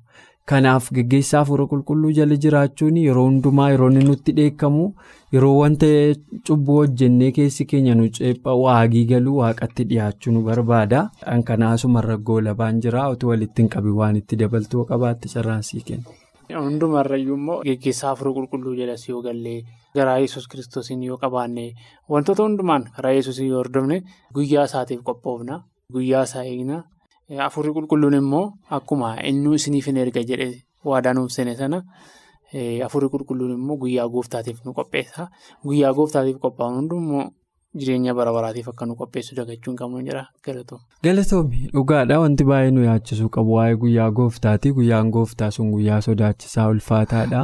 Kanaaf 0.51 0.87
geggeessaa 0.97 1.41
afuura 1.45 1.65
qulqulluu 1.73 2.11
jala 2.19 2.35
jiraachuun 2.45 2.97
yeroo 3.01 3.25
hundumaa 3.27 3.67
yeroo 3.73 3.89
nutti 3.97 4.31
dheekkamu 4.39 4.85
yeroo 5.33 5.51
wanta 5.57 5.89
cubbuu 6.47 6.77
hojjennee 6.79 7.31
keessi 7.39 7.65
keenya 7.73 7.95
nu 7.99 8.07
ceepha 8.19 8.55
waagii 8.63 9.05
galuu 9.11 9.35
waaqatti 9.41 9.83
dhiyaachuu 9.91 10.31
nu 10.37 10.41
barbaada. 10.47 11.03
Kanaasuma 11.51 12.01
raggoo 12.07 12.41
labaan 12.47 12.79
jira 12.87 13.09
utuu 13.17 13.29
walitti 13.35 13.61
hin 13.61 13.69
qabin 13.75 13.91
waan 14.01 14.15
itti 14.23 14.35
dabaltuu 14.45 14.85
qabaatte 14.93 15.29
carraansii 15.35 15.81
kenna. 15.91 16.17
Hundumarrayyuu 16.57 17.35
immoo 17.37 17.61
geggeessaa 17.65 18.11
afuura 18.15 18.31
qulqulluu 18.37 18.73
jalas 18.79 19.03
yoo 19.09 19.21
gallee 19.21 19.59
garaa 19.95 20.17
yesus 20.23 20.47
kiristoosiin 20.51 21.03
yoo 21.07 21.17
qabaanne 21.23 21.65
wantoota 22.09 22.43
hundumaan 22.47 22.87
karaa 22.95 23.11
yesuusii 23.17 23.47
yoo 23.49 23.59
hordofne 23.61 23.99
guyyaa 24.37 24.63
isaatiif 24.69 25.03
qophoofna 25.09 25.59
guyyaa 25.93 26.23
isaa 26.29 26.43
eegna. 26.51 26.83
Afuurri 27.47 27.73
qulqulluun 27.77 28.13
immoo 28.21 28.45
akkuma 28.77 29.11
inni 29.31 29.55
isiniif 29.59 29.85
hin 29.91 29.97
erga 30.05 30.23
jedhe 30.31 30.49
waadaa 30.91 31.13
nuuf 31.13 31.31
seene 31.37 31.55
sana 31.61 31.83
afuurri 32.85 33.09
qulqulluun 33.15 33.53
immoo 33.57 33.77
guyyaa 33.83 34.07
gooftaatiif 34.15 34.65
nu 34.65 34.73
qopheessa. 34.73 35.27
Guyyaa 35.63 35.93
gooftaatiif 35.93 36.39
qophaa'uun 36.45 36.77
hundummoo 36.81 37.25
jireenya 37.77 38.13
bara 38.17 38.31
baraatiif 38.33 38.67
akka 38.71 38.85
nu 38.85 38.95
qopheessu 38.99 39.35
dagachuun 39.39 39.75
qabnu 39.81 40.01
jira 40.07 40.23
galatoom. 40.45 40.79
Galatoomi 41.03 41.69
dhugaadha 41.73 42.19
wanti 42.23 42.43
baay'ee 42.51 42.71
nu 42.77 42.83
yaachisuu 42.87 43.29
qabu 43.35 43.53
waa'ee 43.57 43.75
guyyaa 43.83 44.09
gooftaati 44.19 44.71
guyyaan 44.77 45.11
gooftaa 45.17 45.51
sun 45.57 45.71
guyyaa 45.73 46.01
sodaachisaa 46.07 46.67
ulfaataadha 46.75 47.43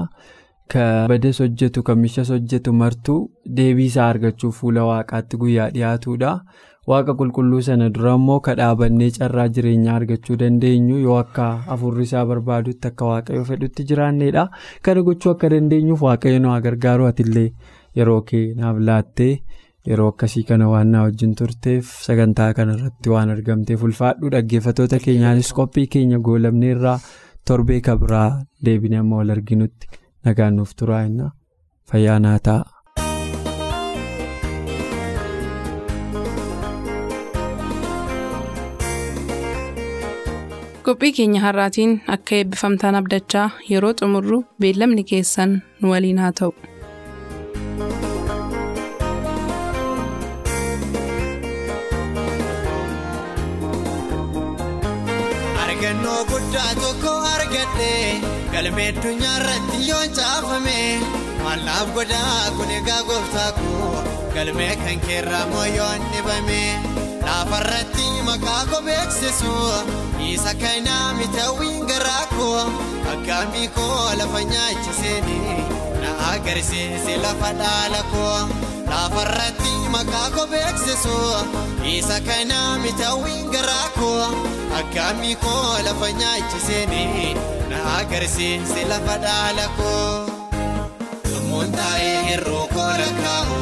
kan 0.73 1.07
bades 1.09 1.39
hojjetu 1.43 1.83
kan 1.89 1.99
mishas 2.03 2.29
hojjetu 2.33 2.73
martuu 2.81 3.19
deebii 3.59 3.85
isaa 3.91 4.07
argachuuf 4.13 4.59
fuula 4.61 4.85
waaqaatti 4.89 5.37
guyyaa 5.43 5.69
dhiyaatudha 5.75 6.31
waaqa 6.91 7.13
qulqulluu 7.19 7.61
sana 7.67 7.89
dura 7.97 8.15
immoo 8.19 8.39
kadhaabannee 8.47 9.11
carraa 9.19 9.47
jireenyaa 9.57 9.95
argachuu 9.99 10.35
dandeenyu 10.41 10.97
yoo 11.05 11.17
akka 11.23 11.45
afurri 11.75 12.03
isaa 12.09 12.25
barbaadutti 12.31 12.87
akka 12.91 13.05
waaqayyo 13.11 13.43
fedhutti 13.51 13.83
jiraanneedha 13.91 14.47
kana 14.87 15.01
gochuu 15.09 15.31
akka 15.35 15.49
dandeenyuuf 15.55 16.01
waaqayyo 16.07 16.39
nu 16.47 16.57
gargaaru 16.67 17.05
atillee 17.11 17.49
yeroo 17.99 18.21
kee 18.31 18.43
naaf 18.61 18.77
laattee. 18.89 19.33
Yeroo 19.89 20.07
akkasii 20.11 20.43
kana 20.49 20.67
waan 20.71 20.91
na 20.93 21.01
wajjin 21.05 21.33
turteef 21.41 21.91
sagantaa 22.05 22.47
kanarratti 22.59 23.11
waan 23.13 23.33
argamteef 23.35 23.83
ulfaadhu 23.89 24.31
dhaggeeffatoota 24.35 24.99
keenyaanis 25.05 25.51
qophii 25.59 25.87
keenya 25.95 26.19
goolamnee 26.29 26.71
irraa 26.77 26.97
torbee 27.51 27.81
kabraa 27.89 28.27
deebinee 28.69 29.01
amma 29.03 29.21
wal 29.21 29.35
arginutti 29.37 29.91
nagaan 30.29 30.57
nuuf 30.61 30.73
turaa 30.81 31.03
fayyaa 31.91 32.19
naa 32.27 32.39
ta'a. 32.49 32.63
qophii 40.85 41.11
keenya 41.17 41.41
har'aatiin 41.45 41.93
akka 42.15 42.35
eebbifamtaan 42.39 42.97
abdachaa 42.99 43.47
yeroo 43.69 43.93
xumurru 44.01 44.39
beellamni 44.61 45.03
keessan 45.11 45.55
nu 45.81 45.91
waliin 45.93 46.19
haa 46.23 46.31
ta'u. 46.39 46.51
Guddaa 56.55 56.75
tokko 56.81 57.11
argadhe 57.35 57.93
galmee 58.51 58.85
addunyaa 58.91 59.33
irratti 59.39 59.79
yoon 59.87 60.13
caafame 60.19 60.77
mallaaf 61.43 61.89
godhaa 61.97 62.51
kun 62.57 62.71
egaa 62.77 62.99
gooftaa 63.09 63.49
koo 63.57 63.89
galmee 64.35 64.69
kan 64.83 65.01
keerraa 65.07 65.43
moo 65.51 65.65
yoon 65.77 66.05
dhibame 66.13 66.61
laafarratti 67.25 68.07
maqaa 68.29 68.63
koo 68.71 68.81
beeksisu 68.87 69.53
isa 70.31 70.53
kanaa 70.63 71.13
mitawwiin 71.19 71.83
garaa 71.91 72.25
koo 72.37 72.63
akkaamii 73.13 73.67
koo 73.79 73.99
lafa 74.21 74.43
nyaachiseeni 74.53 75.39
na 76.03 76.17
agarsiise 76.31 77.17
lafa 77.27 77.51
dhaala 77.63 78.01
koo 78.13 78.35
laafarratti 78.91 79.73
maqaa 79.97 80.27
koo 80.37 80.47
beeksisu 80.55 81.19
isa 81.97 82.19
kanaa 82.29 82.69
mitawwiin 82.85 83.49
garaa 83.57 83.89
koo. 83.99 84.54
Akkaamii 84.79 85.35
koo 85.43 85.73
lafa 85.87 86.09
nyaachiseeni 86.21 87.03
na 87.69 87.77
agarsiise 87.97 88.81
lafa 88.91 89.15
dhaala 89.25 89.65
koo 89.77 90.09
lumuun 91.29 91.71
taa'ee 91.77 92.17
hir'uu 92.29 92.65
koo 92.75 92.91
lakkaa'u 93.01 93.59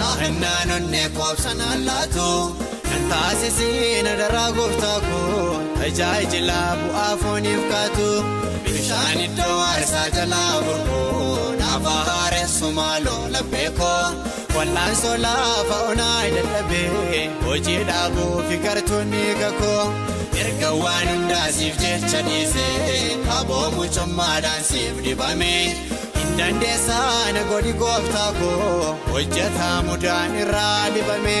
naannaan 0.00 0.70
onnee 0.76 1.08
koobsan 1.18 1.60
allaatu 1.72 2.28
kan 2.88 3.02
taasisee 3.12 4.02
na 4.08 4.12
daraa 4.20 4.50
gooftaa 4.58 4.98
koo 5.08 5.46
tajaajila 5.78 6.60
bu'aa 6.82 7.12
fooniif 7.22 7.62
kaatu 7.72 8.08
bishaan 8.66 9.20
iddoo 9.28 9.56
aarsaa 9.70 10.08
jalaa 10.18 10.52
burquu 10.66 11.02
nafa 11.62 11.96
haaressu 12.10 12.70
maaloo 12.78 13.22
laphee 13.36 13.70
koo. 13.80 14.04
Wal'aansoo 14.56 15.16
lafa 15.24 15.76
onaa 15.90 16.22
dadhabee 16.34 17.22
hojii 17.44 17.78
dhaabuu 17.90 18.42
fi 18.48 18.56
gartuunni 18.64 19.22
kakoo 19.40 19.84
erga 19.84 20.21
waan 20.70 21.08
hundaasiif 21.08 21.76
jecha 21.82 22.20
dhiisee 22.28 23.16
aboo 23.38 23.64
mucummaadhaan 23.76 24.62
siif 24.70 25.02
dibame 25.06 25.50
hin 26.18 26.36
dandeessaa 26.38 27.32
na 27.38 27.42
godhi 27.50 27.72
gooftaa 27.84 28.30
koo 28.40 28.96
hojjetaa 29.12 29.76
mudaan 29.90 30.38
irraa 30.44 30.90
dibame. 30.94 31.38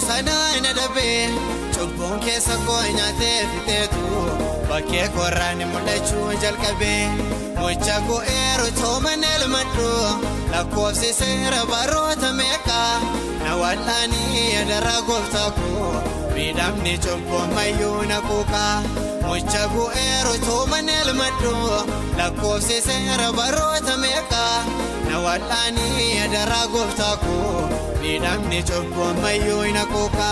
Sanaa 0.00 0.60
na 0.64 0.72
dhabee 0.78 1.28
cubbuun 1.74 2.20
keessa 2.24 2.56
koo 2.66 2.82
nyaatee 2.96 3.38
fixeetu 3.52 4.04
bakkee 4.68 5.08
kooraan 5.16 5.60
mul'achuu 5.72 6.28
jalqabee 6.42 7.02
mucha 7.60 7.96
go'eeru 8.08 8.68
tooman 8.80 9.24
elmadhu 9.34 9.88
lakkoofsi 10.52 11.12
seera 11.20 11.62
baroota 11.72 12.30
meeqa 12.40 12.80
na 13.44 13.56
wal'aanii 13.62 14.44
adaraa 14.62 15.00
gooftaa 15.08 15.50
koo 15.58 15.90
miidhamni 16.34 16.94
cubbuun 17.04 17.54
mayyuu 17.56 18.02
na 18.12 18.18
kuuqa 18.28 18.64
mucha 19.26 19.62
go'eeru 19.74 20.34
tooman 20.46 20.88
elmadhu 20.98 21.54
lakkoofsi 22.18 22.80
seera 22.88 23.28
baroota 23.40 23.96
meeqa 24.04 24.44
na 25.08 25.16
wal'aanii 25.26 26.10
adaraa 26.26 26.66
gooftaa 26.74 27.16
koo 27.24 27.68
miidhamni 28.00 28.60
cubbuun 28.70 29.16
mayyuu 29.24 29.64
na 29.76 29.84
kuuqa. 29.92 30.30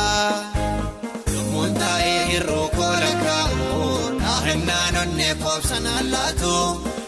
Lubbuun 1.35 1.72
taa'ee 1.81 2.20
hir'uu 2.31 2.66
koola 2.77 3.12
kaa'u 3.24 3.68
dhaahannaan 4.22 4.96
onnee 5.03 5.35
koobsanaan 5.42 6.07
laatu 6.14 6.55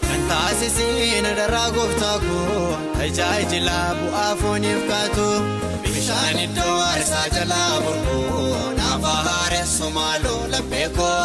kan 0.07 0.21
taasisiin 0.31 1.25
adaraa 1.31 1.69
gooftaa 1.77 2.17
koo 2.25 2.65
tajaajila 2.97 3.77
bu'aa 3.99 4.31
fooniif 4.41 4.81
kaatu 4.91 5.27
bishaan 5.83 6.39
iddoo 6.45 6.75
aarsaa 6.89 7.27
jalaa 7.35 7.73
burquu 7.85 8.19
naafa 8.79 9.13
haaressu 9.29 9.89
maaloo 9.97 10.41
laphee 10.53 10.89
koo 10.99 11.23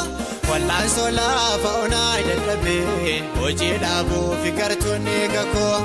wal'aansoo 0.50 1.10
laafa 1.18 1.70
onaa 1.84 2.14
dadhabee 2.28 3.18
hojii 3.40 3.74
dhaabuu 3.84 4.28
fi 4.42 4.50
gartuun 4.60 5.06
eega 5.18 5.44
koo 5.54 5.76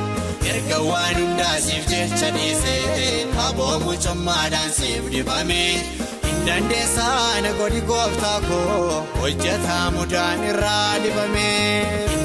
erga 0.50 0.80
waan 0.90 1.16
hundaasiif 1.22 1.88
jecha 1.92 2.30
dhiisee 2.36 3.26
aboo 3.48 3.80
mucummaadhaan 3.86 4.72
siif 4.80 5.10
dibamee. 5.14 5.72
Dandeessaa 6.48 7.42
na 7.46 7.52
godhi 7.60 7.82
gooftaa 7.90 8.40
koo 8.50 9.04
hojjetaa 9.22 9.86
mudaan 9.96 10.44
irraa 10.52 10.94
dibame. 11.04 11.48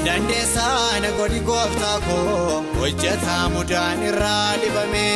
Dandeessaa 0.05 0.99
na 1.05 1.11
godhi 1.19 1.39
gooftaa 1.49 1.97
koo 2.07 2.63
hojjetaa 2.79 3.43
mudaan 3.55 4.03
irraa 4.09 4.51
dibame. 4.63 5.07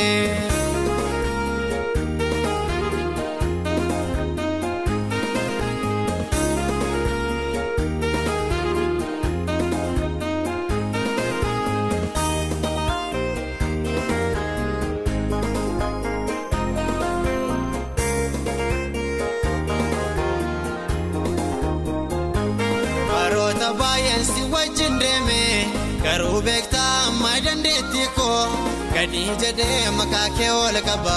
Gadi 28.98 29.24
jedhee 29.42 29.90
maqaa 29.98 30.28
kee 30.38 30.52
ol 30.66 30.78
qaba 30.88 31.16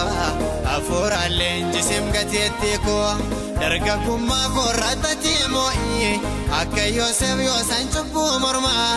hafuuraallee 0.68 1.52
injisim 1.62 2.04
gateettii 2.16 2.78
koo 2.86 3.10
dargaggummaa 3.60 4.46
koorraatatti 4.56 5.34
moo'ii 5.54 6.10
akka 6.60 6.84
Yoosef 6.96 7.38
Yoosan 7.48 7.86
cubbuu 7.94 8.32
mormaa 8.44 8.88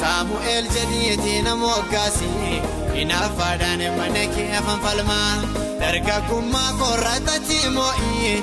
Saamu'eel 0.00 0.66
jedhiitii 0.76 1.38
nama 1.46 1.70
hoggaasii 1.74 2.60
hinaaffaadhaan 2.96 3.82
mana 3.98 4.24
kee 4.34 4.60
fanfalmaa. 4.66 5.32
dargaggummaa 5.80 6.70
koorraatatti 6.82 7.58
moo'ii 7.78 8.34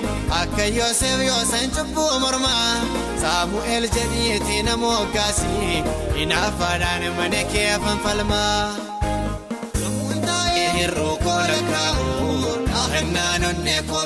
akka 0.41 0.65
Yoosef 0.79 1.19
Yoosan 1.29 1.69
cubbuu 1.77 2.11
mormaa 2.25 2.73
Saamu'eel 3.21 3.87
jedhiitii 3.99 4.63
nama 4.71 4.95
hoggaasii 4.97 5.83
hinaaffaadhaan 6.19 7.07
mana 7.21 7.41
kee 7.53 7.71
fanfalmaa. 7.85 8.94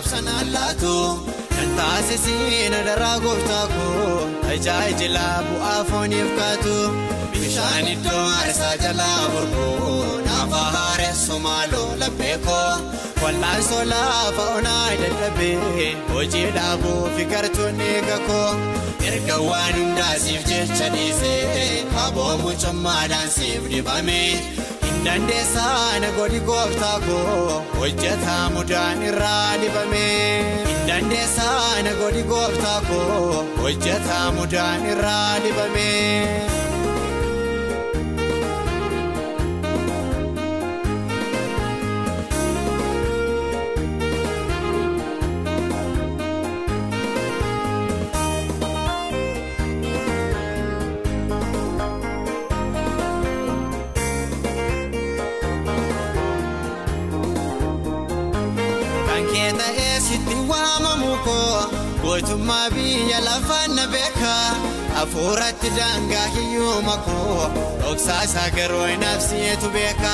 Koobsanaan 0.10 0.54
laatu 0.54 0.94
kan 1.56 1.70
taasisiin 1.78 2.74
adaraa 2.74 3.20
gooftaa 3.24 3.68
koo 3.74 4.28
tajaajila 4.44 5.26
bu'aa 5.48 5.84
fooniif 5.90 6.30
kaatu 6.38 6.76
bishaan 7.34 7.88
iddoo 7.94 8.24
aarsaa 8.38 8.76
jalaa 8.84 9.20
burquu 9.34 9.68
naafa 10.28 10.64
haaressu 10.76 11.40
maaloo 11.46 11.90
laphee 12.02 12.38
koo. 12.48 12.74
Wal'aansoo 13.22 13.84
laafa 13.92 14.46
onaa 14.58 14.90
dadhabee 15.02 15.94
hojii 16.14 16.46
dhaabuu 16.58 17.10
fi 17.16 17.26
gartuun 17.34 17.82
eega 17.92 18.18
koo 18.28 18.50
erga 19.12 19.38
waan 19.50 19.74
hundaasiif 19.80 20.48
jecha 20.52 20.90
dhiisee 20.96 21.86
aboo 22.06 22.34
mucummaadhaan 22.44 23.30
siif 23.38 23.70
dibame. 23.76 24.22
Dandeessaa 25.06 26.00
na 26.04 26.10
godhi 26.18 26.40
gooftaa 26.50 27.00
koo 27.08 27.64
hojjetaa 27.80 28.50
mudaan 28.56 29.04
irraa 29.10 29.58
dibame. 29.62 30.06
Dandeessaa 30.88 31.82
na 31.88 31.94
godhi 32.02 32.24
gooftaa 32.32 32.82
koo 32.90 33.46
hojjetaa 33.62 34.26
mudaan 34.38 34.86
irraa 34.94 35.40
dibame. 35.46 35.90
Sitti 59.64 60.36
waamamu 60.50 61.18
koo 61.26 61.64
gootummaa 62.02 62.70
biyya 62.70 63.20
lafaan 63.22 63.76
na 63.76 63.88
beeka 63.88 64.34
hafuuratti 64.96 65.70
daangaa 65.78 66.28
hiyyuma 66.36 66.98
koo 66.98 67.50
dhoksaa 67.82 68.24
isaa 68.24 68.50
garuu 68.56 68.88
nafsiyeetu 69.02 69.70
beeka 69.70 70.14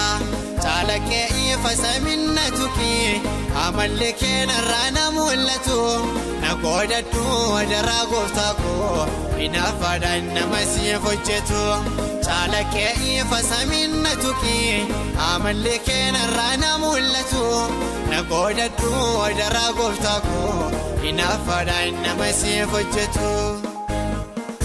caalaqee 0.63 1.27
ifa 1.53 1.75
saminna 1.83 2.41
tuqii 2.57 3.21
amalli 3.65 4.13
keenarraa 4.21 4.89
na 4.97 5.11
mul'atu 5.17 5.79
na 6.41 6.55
qoodadhu 6.63 7.25
adaraa 7.61 8.05
gooftaa 8.11 8.53
koo 8.63 9.07
hinaaffaadhaan 9.39 10.33
nama 10.37 10.59
siif 10.73 11.03
hojjetu 11.09 11.63
caalaqee 12.25 12.91
ifa 13.17 13.43
saminna 13.51 14.15
tuqii 14.23 14.87
amalli 15.33 15.79
keenarraa 15.89 16.55
na 16.63 16.77
mul'atu. 16.77 17.45
Na 18.09 18.19
qoodadhu 18.31 18.91
adaraa 19.27 19.71
gooftaa 19.79 20.19
koo 20.27 20.71
hinaaffaadhaan 21.03 22.01
nama 22.05 22.27
siif 22.41 22.71
hojjetu. 22.75 23.31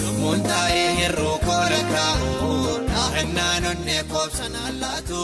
Lubbuun 0.03 0.41
taa'ee 0.51 0.89
hir'uu 1.01 1.37
koola 1.47 1.81
kaa'u 1.95 2.51
dhaahannaan 2.91 3.65
onnee 3.73 4.03
koobsanaan 4.13 4.81
laatu. 4.85 5.23